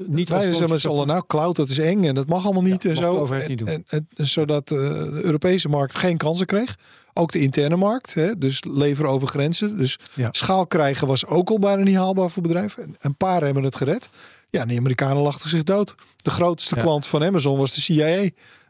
[0.07, 2.89] niet Wij z'n allen, nou, cloud, dat is eng en dat mag allemaal niet Ja,
[2.89, 3.18] en zo.
[3.18, 3.68] overheid niet doen.
[3.68, 6.76] En, en, en zodat eh, de Europese markt geen kansen kreeg.
[7.14, 9.78] Ook de interne markt, hè, dus leveren over grenzen.
[9.78, 10.28] Dus Ja.
[10.32, 12.84] schaal krijgen was ook al bijna niet haalbaar voor bedrijven.
[12.84, 14.10] En Een paar hebben het gered.
[14.49, 15.95] Ja, en de Amerikanen lachten zich dood.
[16.18, 16.82] De grootste Ja.
[16.82, 18.07] klant van Amazon was de CIA.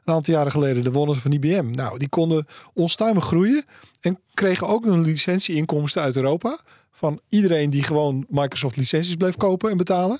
[0.05, 1.71] Een aantal jaren geleden, de wonnen van IBM.
[1.71, 3.65] Nou, die konden onstuimig groeien.
[3.99, 6.59] En kregen ook een licentieinkomsten uit Europa.
[6.91, 10.19] Van iedereen die gewoon Microsoft licenties bleef kopen en betalen.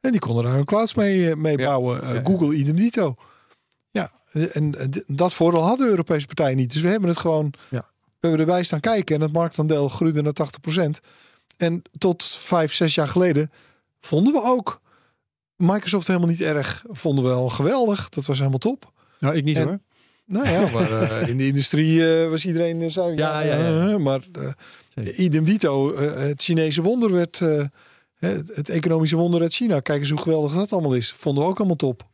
[0.00, 2.02] En die konden daar hun clouds mee, eh, mee bouwen.
[2.02, 2.22] Eh, Ja, ja.
[2.24, 3.14] Google idem dito.
[3.90, 4.10] Ja,
[4.52, 4.74] en
[5.06, 6.72] dat voordeel hadden de Europese partijen niet.
[6.72, 7.52] Dus we hebben het gewoon...
[7.70, 7.86] Ja.
[8.20, 11.00] We hebben erbij staan kijken en het marktaandeel groeide naar 80%.
[11.56, 13.50] En tot vijf, zes jaar geleden
[14.00, 14.80] vonden we ook
[15.56, 16.84] Microsoft helemaal niet erg.
[16.88, 18.08] Vonden we wel geweldig.
[18.08, 18.92] Dat was helemaal top.
[19.18, 19.78] Nou, ik niet En- hoor.
[20.28, 22.82] Nou ja, maar eh, in de industrie eh, was iedereen...
[22.82, 23.98] eh, zei, Ja, ja, ja.
[23.98, 24.20] maar
[25.16, 27.38] idem dito, het Chinese wonder werd...
[28.18, 29.80] het, het economische wonder uit China.
[29.80, 31.12] Kijk eens hoe geweldig dat allemaal is.
[31.12, 32.06] Vonden we ook allemaal top.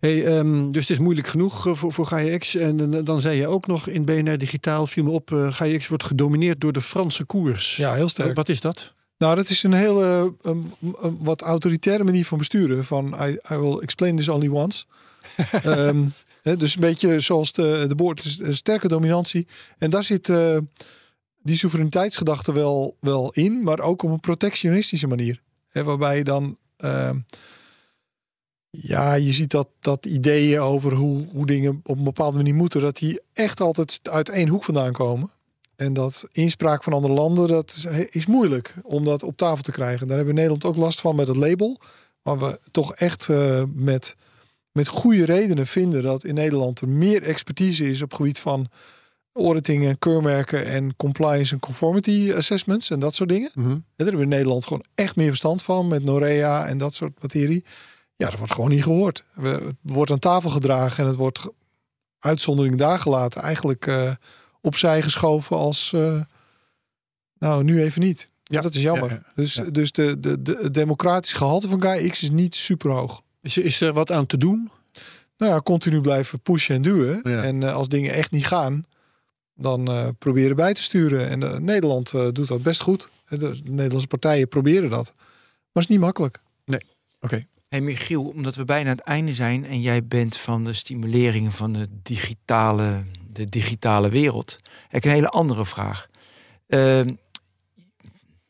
[0.00, 2.54] Hey, ehm, dus het is moeilijk genoeg voor, voor GaiaX.
[2.54, 6.04] En dan zei je ook nog in BNR Digitaal, viel me op, eh GaiaX wordt
[6.04, 7.76] gedomineerd door de Franse koers.
[7.76, 8.36] Ja, heel sterk.
[8.36, 8.94] Wat is dat?
[9.18, 10.34] Nou, dat is een hele
[11.18, 12.84] wat autoritaire manier van besturen.
[12.84, 14.84] Van I, I will explain this only once.
[15.62, 16.02] Ehm,
[16.42, 19.46] dus een beetje zoals de, de boord, sterke dominantie.
[19.78, 20.56] En daar zit eh,
[21.42, 25.42] die soevereiniteitsgedachte wel, wel in, maar ook op een protectionistische manier.
[25.72, 26.56] Waarbij je dan.
[26.76, 27.18] ehm,
[28.70, 32.80] ja, je ziet dat, dat ideeën over hoe, hoe dingen op een bepaalde manier moeten,
[32.80, 35.30] dat die echt altijd uit één hoek vandaan komen.
[35.76, 39.70] En dat inspraak van andere landen, dat is, is moeilijk om dat op tafel te
[39.70, 40.06] krijgen.
[40.06, 41.80] Daar hebben we in Nederland ook last van met het label.
[42.22, 44.16] Maar we toch echt eh, met,
[44.72, 48.68] met goede redenen vinden dat in Nederland er meer expertise is op het gebied van
[49.32, 53.50] auditing en keurmerken en compliance en conformity assessments en dat soort dingen.
[53.54, 53.70] Mhm.
[53.70, 56.94] En daar hebben we in Nederland gewoon echt meer verstand van met Norea en dat
[56.94, 57.64] soort materie.
[58.16, 59.24] Ja, dat wordt gewoon niet gehoord.
[59.34, 61.52] We, het wordt aan tafel gedragen en het wordt
[62.18, 63.42] uitzondering daar gelaten.
[63.42, 64.10] Eigenlijk eh,
[64.60, 66.20] opzij geschoven als, eh,
[67.38, 68.28] nou nu even niet.
[68.42, 69.10] Ja, dat is jammer.
[69.10, 72.54] ja, ja, dus dus de, de, de, het democratisch gehalte van Guy X is niet
[72.54, 73.22] super hoog.
[73.42, 74.70] Is, is er wat aan te doen?
[75.36, 77.20] Nou ja, continu blijven pushen en duwen.
[77.22, 77.42] Ja.
[77.42, 78.86] En eh, als dingen echt niet gaan,
[79.60, 81.28] dan eh, proberen bij te sturen.
[81.28, 83.08] En eh, Nederland eh, doet dat best goed.
[83.28, 85.12] De Nederlandse partijen proberen dat.
[85.16, 85.24] Maar
[85.72, 86.40] het is niet makkelijk.
[87.20, 87.42] Oké.
[87.68, 91.54] Hey Michiel, omdat we bijna aan het einde zijn en jij bent van de stimulering
[91.54, 96.08] van de digitale, de digitale wereld, heb ik een hele andere vraag.
[96.66, 97.14] Ehm,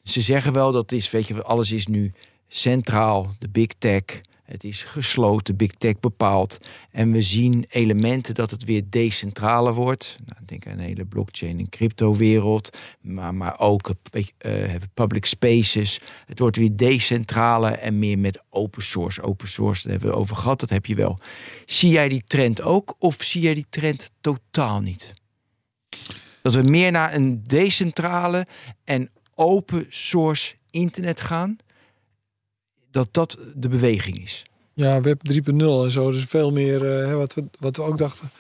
[0.03, 2.13] ze zeggen wel dat is, weet je, alles is nu
[2.49, 4.03] centraal, de big tech.
[4.51, 6.59] Het is gesloten, big tech bepaald.
[6.91, 10.17] En we zien elementen dat het weer decentraler wordt.
[10.25, 12.79] Nou, denk aan een hele blockchain en crypto wereld.
[13.01, 16.01] Maar, maar ook uh, public spaces.
[16.27, 19.23] Het wordt weer decentraler en meer met open source.
[19.23, 21.19] Open source, daar hebben we over gehad, dat heb je wel.
[21.65, 25.13] Zie jij die trend ook of zie jij die trend totaal niet?
[26.43, 28.47] Dat we meer naar een decentrale
[28.85, 31.57] en open source internet gaan
[32.91, 34.45] dat dat de beweging is.
[34.75, 36.11] Ja, Web 3.0 en zo.
[36.11, 38.31] Dus veel meer uh, wat, we, wat we ook dachten.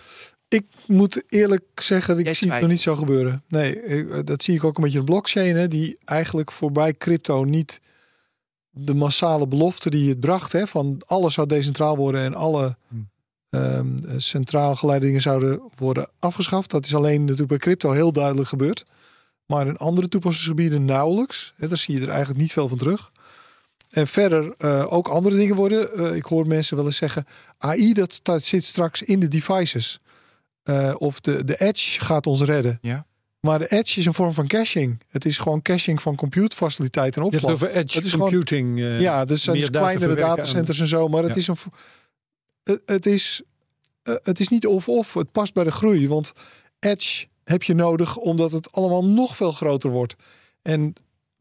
[0.48, 3.44] Ik moet eerlijk zeggen, ik zie het nog niet zo gebeuren.
[3.48, 5.56] Nee, eh, dat zie ik ook een beetje in de blockchain.
[5.56, 7.80] Hè, die eigenlijk voorbij crypto niet
[8.70, 10.52] de massale belofte die het bracht.
[10.52, 12.76] Hè, van alles zou decentraal worden en alle
[13.50, 16.70] um, centraal geleide dingen zouden worden afgeschaft.
[16.70, 18.84] Dat is alleen natuurlijk bij crypto heel duidelijk gebeurd.
[19.46, 21.52] Maar in andere toepassingsgebieden nauwelijks.
[21.56, 23.12] Hè, daar zie je er eigenlijk niet veel van terug.
[23.90, 26.00] En verder uh, ook andere dingen worden.
[26.00, 27.24] Uh, ik hoor mensen wel eens zeggen:
[27.58, 30.00] AI dat, dat zit straks in de devices.
[30.64, 32.78] Uh, of de, de edge gaat ons redden.
[32.80, 33.06] Ja.
[33.40, 35.00] Maar de edge is een vorm van caching.
[35.08, 37.42] Het is gewoon caching van computefaciliteit en opslag.
[37.42, 38.78] Je hebt over edge het is computing.
[38.78, 41.08] Gewoon, ja, dus zijn dus kleinere datacenters en zo.
[41.08, 41.56] Maar het is een.
[42.62, 43.42] Het, het is.
[44.02, 45.14] het is niet of-of.
[45.14, 46.08] Het past bij de groei.
[46.08, 46.32] Want
[46.78, 50.14] edge heb je nodig omdat het allemaal nog veel groter wordt.
[50.62, 50.94] En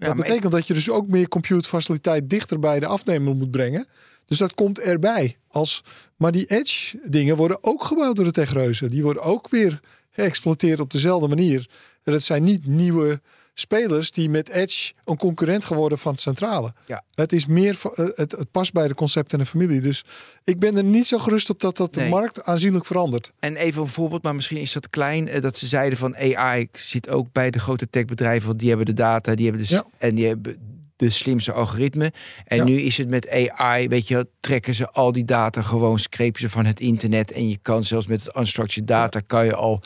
[0.07, 3.87] dat betekent dat je dus ook meer computefaciliteit dichter bij de afnemer moet brengen.
[4.25, 5.37] Dus dat komt erbij.
[5.47, 5.83] Als,
[6.15, 8.89] maar die edge dingen worden ook gebouwd door de techreuzen.
[8.89, 9.79] Die worden ook weer
[10.11, 11.69] geëxploiteerd op dezelfde manier.
[12.03, 13.21] En dat zijn niet nieuwe
[13.59, 16.73] spelers die met Edge een concurrent geworden van het centrale.
[16.85, 17.03] Ja.
[17.15, 19.81] Het is meer, eh, het, het past bij de concept en de familie.
[19.81, 20.05] Dus
[20.43, 23.31] ik ben er niet zo gerust op dat dat de markt aanzienlijk verandert.
[23.39, 25.27] En even een voorbeeld, maar misschien is dat klein.
[25.27, 28.85] Eh, dat ze zeiden van AI zit ook bij de grote techbedrijven, want die hebben
[28.85, 29.83] de data, die hebben de ja.
[29.97, 32.11] en die hebben de slimste algoritme.
[32.45, 36.41] En nu is het met AI, weet je, trekken ze al die data gewoon, screpen
[36.41, 37.31] ze van het internet.
[37.31, 39.81] En je kan zelfs met het unstructured data, kan je al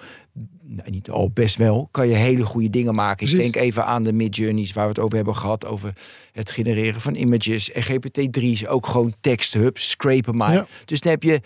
[0.75, 3.27] nou, niet al best wel, kan je hele goede dingen maken.
[3.27, 5.93] Ik denk even aan de mid-journeys waar we het over hebben gehad, over
[6.31, 7.71] het genereren van images.
[7.71, 10.67] En GPT-3 is ook gewoon tekst, hub, scrapen maar.
[10.85, 11.41] Dus dan heb je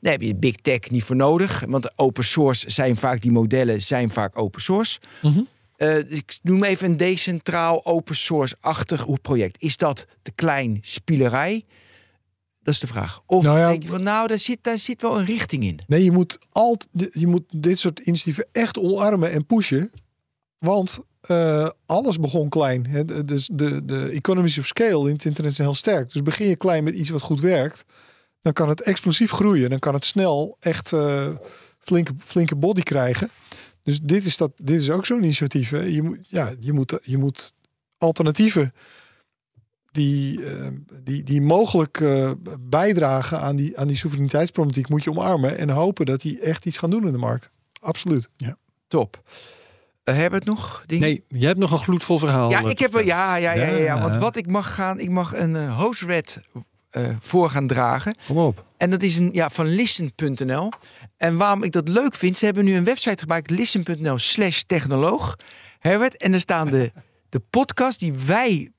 [0.00, 1.64] daar heb je Big Tech niet voor nodig.
[1.68, 4.98] Want open source zijn vaak, die modellen zijn vaak open source.
[5.22, 5.40] Mhm.
[5.76, 9.62] Uh, ik noem even een decentraal open source-achtig project.
[9.62, 11.64] Is dat te klein spielerij?
[12.68, 13.22] Dat is de vraag.
[13.26, 15.80] Of nou denk je van, nou, daar zit, daar zit wel een richting in.
[15.86, 19.90] Nee, je moet, altijd, je moet dit soort initiatieven echt omarmen en pushen.
[20.58, 21.00] Want
[21.30, 22.86] uh, alles begon klein.
[22.86, 23.24] Hè?
[23.24, 26.12] Dus de, de economies of scale in het internet zijn heel sterk.
[26.12, 27.84] Dus begin je klein met iets wat goed werkt.
[28.42, 29.70] Dan kan het explosief groeien.
[29.70, 31.28] Dan kan het snel echt uh,
[31.78, 33.30] flinke, flinke body krijgen.
[33.82, 35.70] Dus dit is, dat, dit is ook zo'n initiatief.
[35.70, 35.80] Hè?
[35.80, 37.52] Je, moet, ja, je, moet, je moet
[37.98, 38.72] alternatieven
[39.98, 40.66] die, uh,
[41.04, 42.30] die, die mogelijk uh,
[42.60, 46.76] bijdragen aan die, aan die soevereiniteitsproblematiek moet je omarmen en hopen dat die echt iets
[46.76, 47.50] gaan doen in de markt.
[47.80, 48.28] Absoluut.
[48.36, 48.56] Ja.
[48.88, 49.22] Top.
[50.04, 50.82] Uh, hebben het nog?
[50.86, 51.08] Dingen?
[51.08, 52.50] Nee, jij hebt nog een gloedvol verhaal.
[52.50, 55.34] Ja, ik heb ja, ja, ja, ja, ja, Want wat ik mag gaan, ik mag
[55.34, 56.40] een uh, hoofdred
[57.20, 58.16] voor gaan dragen.
[58.26, 58.64] Kom op.
[58.76, 60.72] En dat is een ja, van listen.nl.
[61.16, 65.36] En waarom ik dat leuk vind, ze hebben nu een website gemaakt, listen.nl slash technoloog.
[65.78, 66.92] Herbert, en er staan de,
[67.28, 68.72] de podcast die wij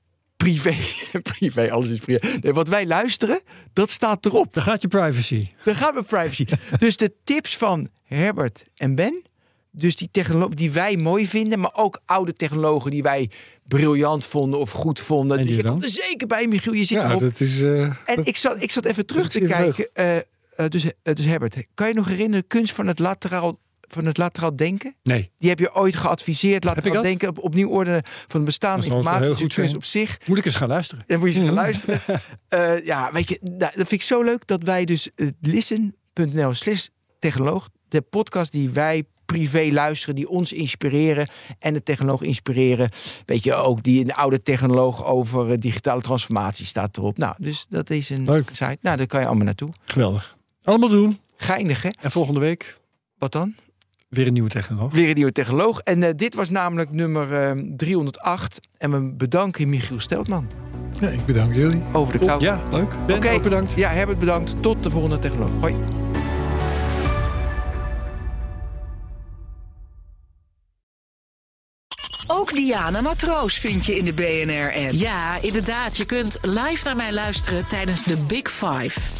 [0.44, 0.74] privé,
[1.32, 2.38] privé, alles is privé.
[2.40, 3.40] Nee, wat wij luisteren,
[3.72, 4.54] dat staat erop.
[4.54, 5.48] Dan gaat je privacy.
[5.64, 6.46] Dan gaat mijn privacy.
[6.78, 9.22] dus de tips van Herbert en Ben,
[9.70, 13.30] dus die technologie die wij mooi vinden, maar ook oude technologen die wij
[13.68, 15.38] briljant vonden of goed vonden.
[15.38, 16.72] En dus je komt er zeker bij, Michiel.
[16.72, 17.20] Je zit ja, erop.
[17.20, 19.88] Dat is, uh, en ik, zat, ik zat even terug te kijken.
[19.94, 20.22] Uh, uh,
[20.68, 23.58] dus, dus Herbert, kan je nog herinneren, kunst van het lateraal
[23.92, 24.94] van het lateraal denken?
[25.02, 25.30] Nee.
[25.38, 26.64] Die heb je ooit geadviseerd.
[26.64, 29.76] Lateraal denken op opnieuw orde van bestaande informatie.
[29.76, 30.18] Op zich.
[30.26, 31.04] Moet ik eens gaan luisteren?
[31.06, 32.00] Dan moet je eens gaan luisteren.
[32.48, 36.54] uh, ja, weet je, nou, dat vind ik zo leuk dat wij dus uh, listen.nl
[36.54, 36.86] slash
[37.18, 41.28] technoloog, de podcast die wij privé luisteren, die ons inspireren
[41.58, 42.90] en de technoloog inspireren.
[43.26, 47.18] Weet je ook, die een oude technoloog over uh, digitale transformatie staat erop.
[47.18, 48.48] Nou, dus dat is een Leuk.
[48.48, 48.78] site.
[48.80, 49.70] Nou, daar kan je allemaal naartoe.
[49.84, 50.36] Geweldig.
[50.62, 51.18] Allemaal doen.
[51.36, 51.88] Geinig, hè?
[52.00, 52.80] En volgende week?
[53.18, 53.54] Wat dan?
[54.10, 54.92] Weer een nieuwe technoloog.
[54.92, 55.80] Weer een nieuwe technoloog.
[55.80, 58.60] En uh, dit was namelijk nummer uh, 308.
[58.78, 60.48] En we bedanken Michiel Steltman.
[61.00, 61.82] Ja, ik bedank jullie.
[61.92, 62.40] Over de cloud.
[62.40, 63.06] Ja, leuk.
[63.06, 63.34] Ben okay.
[63.34, 63.72] ook bedankt.
[63.72, 64.62] Ja, Herbert bedankt.
[64.62, 65.50] Tot de volgende technoloog.
[65.60, 65.76] Hoi.
[72.26, 74.90] Ook Diana Matroos vind je in de BNR-app.
[74.90, 75.96] Ja, inderdaad.
[75.96, 79.19] Je kunt live naar mij luisteren tijdens de Big Five.